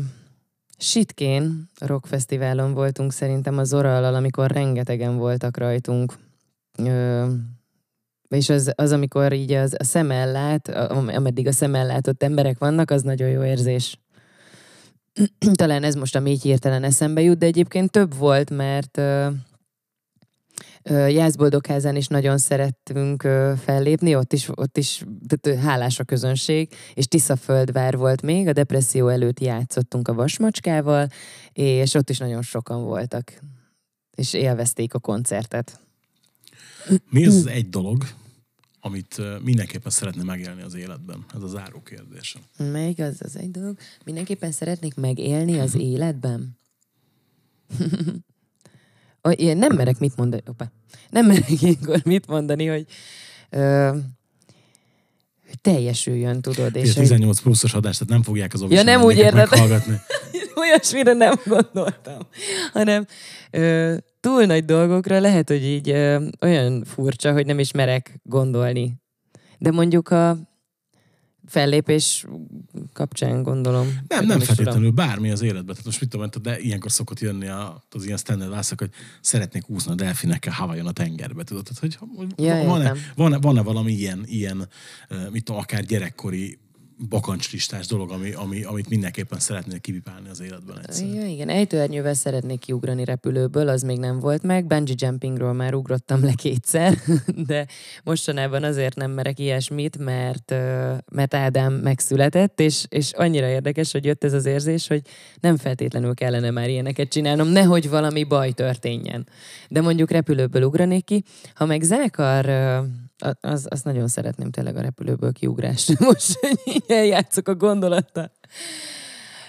Sitkén 0.83 1.69
rockfesztiválon 1.79 2.75
voltunk 2.75 3.13
szerintem 3.13 3.59
az 3.59 3.75
Orallal, 3.75 4.15
amikor 4.15 4.51
rengetegen 4.51 5.17
voltak 5.17 5.57
rajtunk. 5.57 6.15
Ö, 6.79 7.27
és 8.29 8.49
az, 8.49 8.73
az, 8.75 8.93
amikor 8.93 9.33
így 9.33 9.53
az, 9.53 9.75
a 9.79 9.85
szemellát, 9.85 10.69
am- 10.69 11.09
ameddig 11.09 11.47
a 11.47 11.53
szemellátott 11.53 12.23
emberek 12.23 12.59
vannak, 12.59 12.91
az 12.91 13.03
nagyon 13.03 13.29
jó 13.29 13.45
érzés. 13.45 14.01
Talán 15.53 15.83
ez 15.83 15.95
most, 15.95 16.17
ami 16.17 16.31
így 16.31 16.43
hirtelen 16.43 16.85
eszembe 16.85 17.21
jut, 17.21 17.39
de 17.39 17.47
egyébként 17.47 17.91
több 17.91 18.17
volt, 18.17 18.51
mert 18.51 19.01
Jászboldogházán 21.09 21.97
is 21.97 22.07
nagyon 22.07 22.39
szerettünk 22.39 23.23
fellépni, 23.65 24.15
ott 24.15 24.33
is, 24.33 24.49
ott 24.55 24.79
is 24.79 25.05
tehát, 25.27 25.61
hálás 25.61 25.99
a 25.99 26.05
közönség, 26.05 26.75
és 26.95 27.07
Tiszaföldvár 27.07 27.97
volt 27.97 28.23
még, 28.23 28.49
a 28.49 28.53
depresszió 28.53 29.09
előtt 29.09 29.41
játszottunk 29.41 30.09
a 30.09 30.15
Vasmacskával, 30.15 31.09
és 31.53 31.95
ott 31.95 32.11
is 32.11 32.19
nagyon 32.19 32.43
sokan 32.43 32.85
voltak, 32.85 33.43
és 34.15 34.33
élvezték 34.33 34.95
a 34.95 34.99
koncertet. 34.99 35.81
Mi 37.11 37.27
az 37.27 37.47
egy 37.47 37.69
dolog, 37.69 38.05
amit 38.81 39.43
mindenképpen 39.43 39.91
szeretne 39.91 40.23
megélni 40.23 40.63
az 40.63 40.75
életben? 40.75 41.25
Ez 41.35 41.43
az 41.43 41.51
záró 41.51 41.83
kérdésem. 41.83 42.43
Még 42.73 43.01
az 43.01 43.17
az 43.19 43.37
egy 43.37 43.51
dolog. 43.51 43.79
Mindenképpen 44.05 44.53
szeretnék 44.53 44.95
megélni 44.95 45.59
az 45.59 45.75
életben. 45.75 46.59
Én 49.31 49.57
nem 49.57 49.77
merek 49.77 49.99
mit 49.99 50.17
mondani. 50.17 50.43
Opa. 50.47 50.73
Nem 51.11 51.27
merek 51.27 51.63
ilyenkor 51.63 52.01
mit 52.05 52.27
mondani, 52.27 52.67
hogy, 52.67 52.87
ö, 53.51 53.97
teljesüljön, 55.63 56.41
tudod. 56.41 56.77
És 56.77 56.83
És 56.83 56.91
a 56.91 56.99
hogy 56.99 57.03
18 57.09 57.41
pluszos 57.41 57.75
adás, 57.75 57.97
tehát 57.97 58.13
nem 58.13 58.23
fogják 58.23 58.53
az 58.55 58.65
Ja, 58.69 58.83
nem 58.83 59.03
úgy 59.03 59.17
érted. 59.17 59.49
olyasmire 60.63 61.13
nem 61.13 61.35
gondoltam, 61.45 62.19
hanem 62.73 63.07
ö, 63.51 63.97
túl 64.21 64.45
nagy 64.45 64.65
dolgokra 64.65 65.21
lehet, 65.21 65.49
hogy 65.49 65.65
így 65.65 65.91
ö, 65.91 66.27
olyan 66.41 66.85
furcsa, 66.85 67.33
hogy 67.33 67.47
nem 67.47 67.59
is 67.59 67.73
merek 67.73 68.21
gondolni. 68.23 68.95
De 69.59 69.71
mondjuk 69.71 70.09
a 70.09 70.37
fellépés 71.53 72.27
kapcsán 72.93 73.43
gondolom. 73.43 73.87
Nem, 74.09 74.27
nem 74.27 74.39
tudom. 74.39 74.41
feltétlenül, 74.41 74.91
bármi 74.91 75.31
az 75.31 75.43
életben. 75.43 75.75
Tehát 75.75 75.85
most 75.85 76.01
mit 76.01 76.11
tudom, 76.11 76.29
de 76.43 76.61
ilyenkor 76.61 76.91
szokott 76.91 77.21
jönni 77.21 77.47
a, 77.49 77.83
az 77.91 78.05
ilyen 78.05 78.17
standard 78.17 78.51
válaszok, 78.51 78.79
hogy 78.79 78.91
szeretnék 79.21 79.69
úszni 79.69 79.93
a 79.93 79.95
delfinekkel 79.95 80.53
Hawaiion 80.53 80.87
a 80.87 80.93
tengerbe. 80.93 81.45
Tudod, 81.45 81.65
tehát, 81.65 81.99
hogy 81.99 82.09
Ja, 82.37 82.65
van-e, 82.65 82.95
van-e, 83.17 83.39
van-e 83.39 83.63
valami 83.63 83.93
ilyen, 83.93 84.25
ilyen, 84.27 84.69
mit 85.31 85.45
tudom, 85.45 85.61
akár 85.61 85.85
gyerekkori 85.85 86.59
bakancslistás 87.09 87.87
dolog, 87.87 88.11
ami, 88.11 88.33
ami, 88.33 88.63
amit 88.63 88.89
mindenképpen 88.89 89.39
szeretnél 89.39 89.81
kipipálni 89.81 90.29
az 90.29 90.41
életben 90.41 90.79
egyszer. 90.79 91.07
Ja, 91.07 91.27
igen, 91.27 91.49
ejtőernyővel 91.49 92.15
szeretnék 92.15 92.59
kiugrani 92.59 93.05
repülőből, 93.05 93.69
az 93.69 93.83
még 93.83 93.99
nem 93.99 94.21
volt 94.21 94.43
meg. 94.43 94.67
Bungee 94.67 94.95
jumpingról 94.99 95.53
már 95.53 95.75
ugrottam 95.75 96.25
le 96.25 96.33
kétszer, 96.33 96.99
de 97.47 97.67
mostanában 98.05 98.63
azért 98.63 98.97
nem 98.97 99.11
merek 99.11 99.39
ilyesmit, 99.39 99.99
mert, 99.99 100.51
mert 101.13 101.35
Ádám 101.35 101.73
megszületett, 101.73 102.61
és, 102.61 102.85
és 102.89 103.13
annyira 103.13 103.47
érdekes, 103.47 103.93
hogy 103.93 104.05
jött 104.05 104.25
ez 104.25 104.33
az 104.33 104.47
érzés, 104.47 104.87
hogy 104.87 105.03
nem 105.41 105.57
feltétlenül 105.57 106.15
kellene 106.15 106.51
már 106.51 106.69
ilyeneket 106.69 107.09
csinálnom, 107.09 107.49
nehogy 107.49 107.89
valami 107.89 108.25
baj 108.25 108.53
történjen. 108.53 109.29
De 109.69 109.81
mondjuk 109.81 110.11
repülőből 110.11 110.63
ugranék 110.63 111.05
ki. 111.05 111.25
Ha 111.55 111.67
meg 111.67 111.83
zenekar, 111.83 112.45
az, 113.41 113.67
azt 113.71 113.85
nagyon 113.85 114.09
szeretném 114.09 114.51
tényleg 114.51 114.77
a 114.77 114.81
repülőből 114.81 115.33
kiugrást. 115.33 115.99
Most 116.09 116.39
így 116.65 116.85
eljátszok 116.89 117.49
a 117.49 117.55
gondolattal. 117.55 118.33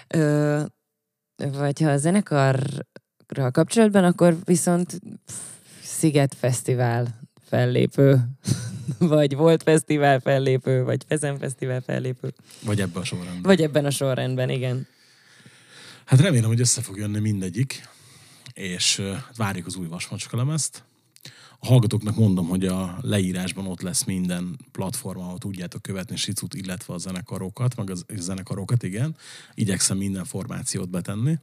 Ö, 0.07 0.61
vagy 1.36 1.80
ha 1.80 1.89
a 1.89 1.97
zenekarral 1.97 3.51
kapcsolatban, 3.51 4.03
akkor 4.03 4.38
viszont 4.43 4.99
Sziget 5.84 6.34
Fesztivál 6.36 7.19
fellépő, 7.41 8.19
vagy 8.99 9.36
volt 9.36 9.63
fesztivál 9.63 10.19
fellépő, 10.19 10.84
vagy 10.84 11.03
Fezen 11.07 11.38
Fesztivál 11.38 11.82
fellépő, 11.82 12.34
Vagy 12.65 12.82
ebben 12.82 13.01
a 13.01 13.05
sorrendben. 13.05 13.41
vagy 13.41 13.61
ebben 13.61 13.86
a 13.86 13.89
sorrendben, 13.89 14.49
igen. 14.49 14.88
Hát 16.05 16.19
remélem, 16.19 16.49
hogy 16.49 16.59
össze 16.59 16.82
fog 16.82 16.97
jönni 16.97 17.19
mindegyik, 17.19 17.88
és 18.53 19.01
várjuk 19.38 19.65
az 19.65 19.76
új 19.76 19.88
vasmacska 19.88 20.38
lemezt, 20.38 20.84
A 21.64 21.68
hallgatóknak 21.68 22.16
mondom, 22.16 22.47
hogy 22.47 22.66
a 22.66 22.97
leírásban 23.01 23.68
ott 23.68 23.82
lesz 23.82 24.03
minden 24.03 24.59
platform, 24.72 25.20
ahol 25.20 25.38
tudjátok 25.38 25.82
követni 25.82 26.16
Sicut, 26.16 26.53
illetve 26.53 26.93
a 26.93 26.97
zenekarokat, 26.97 27.76
meg 27.76 27.89
a 27.89 27.95
zenekarokat, 28.16 28.84
igen. 28.84 29.16
Igyekszem 29.53 29.97
minden 29.97 30.26
formációt 30.26 30.89
betenni 30.89 31.38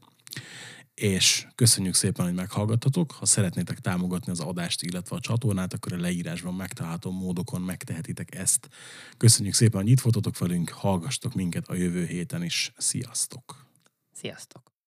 és 0.94 1.46
köszönjük 1.54 1.94
szépen, 1.94 2.24
hogy 2.24 2.34
meghallgattatok. 2.34 3.12
Ha 3.12 3.26
szeretnétek 3.26 3.78
támogatni 3.78 4.32
az 4.32 4.40
adást, 4.40 4.82
illetve 4.82 5.16
a 5.16 5.20
csatornát, 5.20 5.72
akkor 5.72 5.92
a 5.92 6.00
leírásban 6.00 6.54
megtalálható 6.54 7.10
módokon 7.10 7.60
megtehetitek 7.60 8.34
ezt. 8.34 8.68
Köszönjük 9.16 9.54
szépen, 9.54 9.80
hogy 9.80 9.90
itt 9.90 10.00
voltatok 10.00 10.38
velünk, 10.38 10.68
hallgastok 10.70 11.34
minket 11.34 11.68
a 11.68 11.74
jövő 11.74 12.06
héten 12.06 12.44
is. 12.44 12.72
Sziasztok! 12.76 13.66
Sziasztok! 14.12 14.79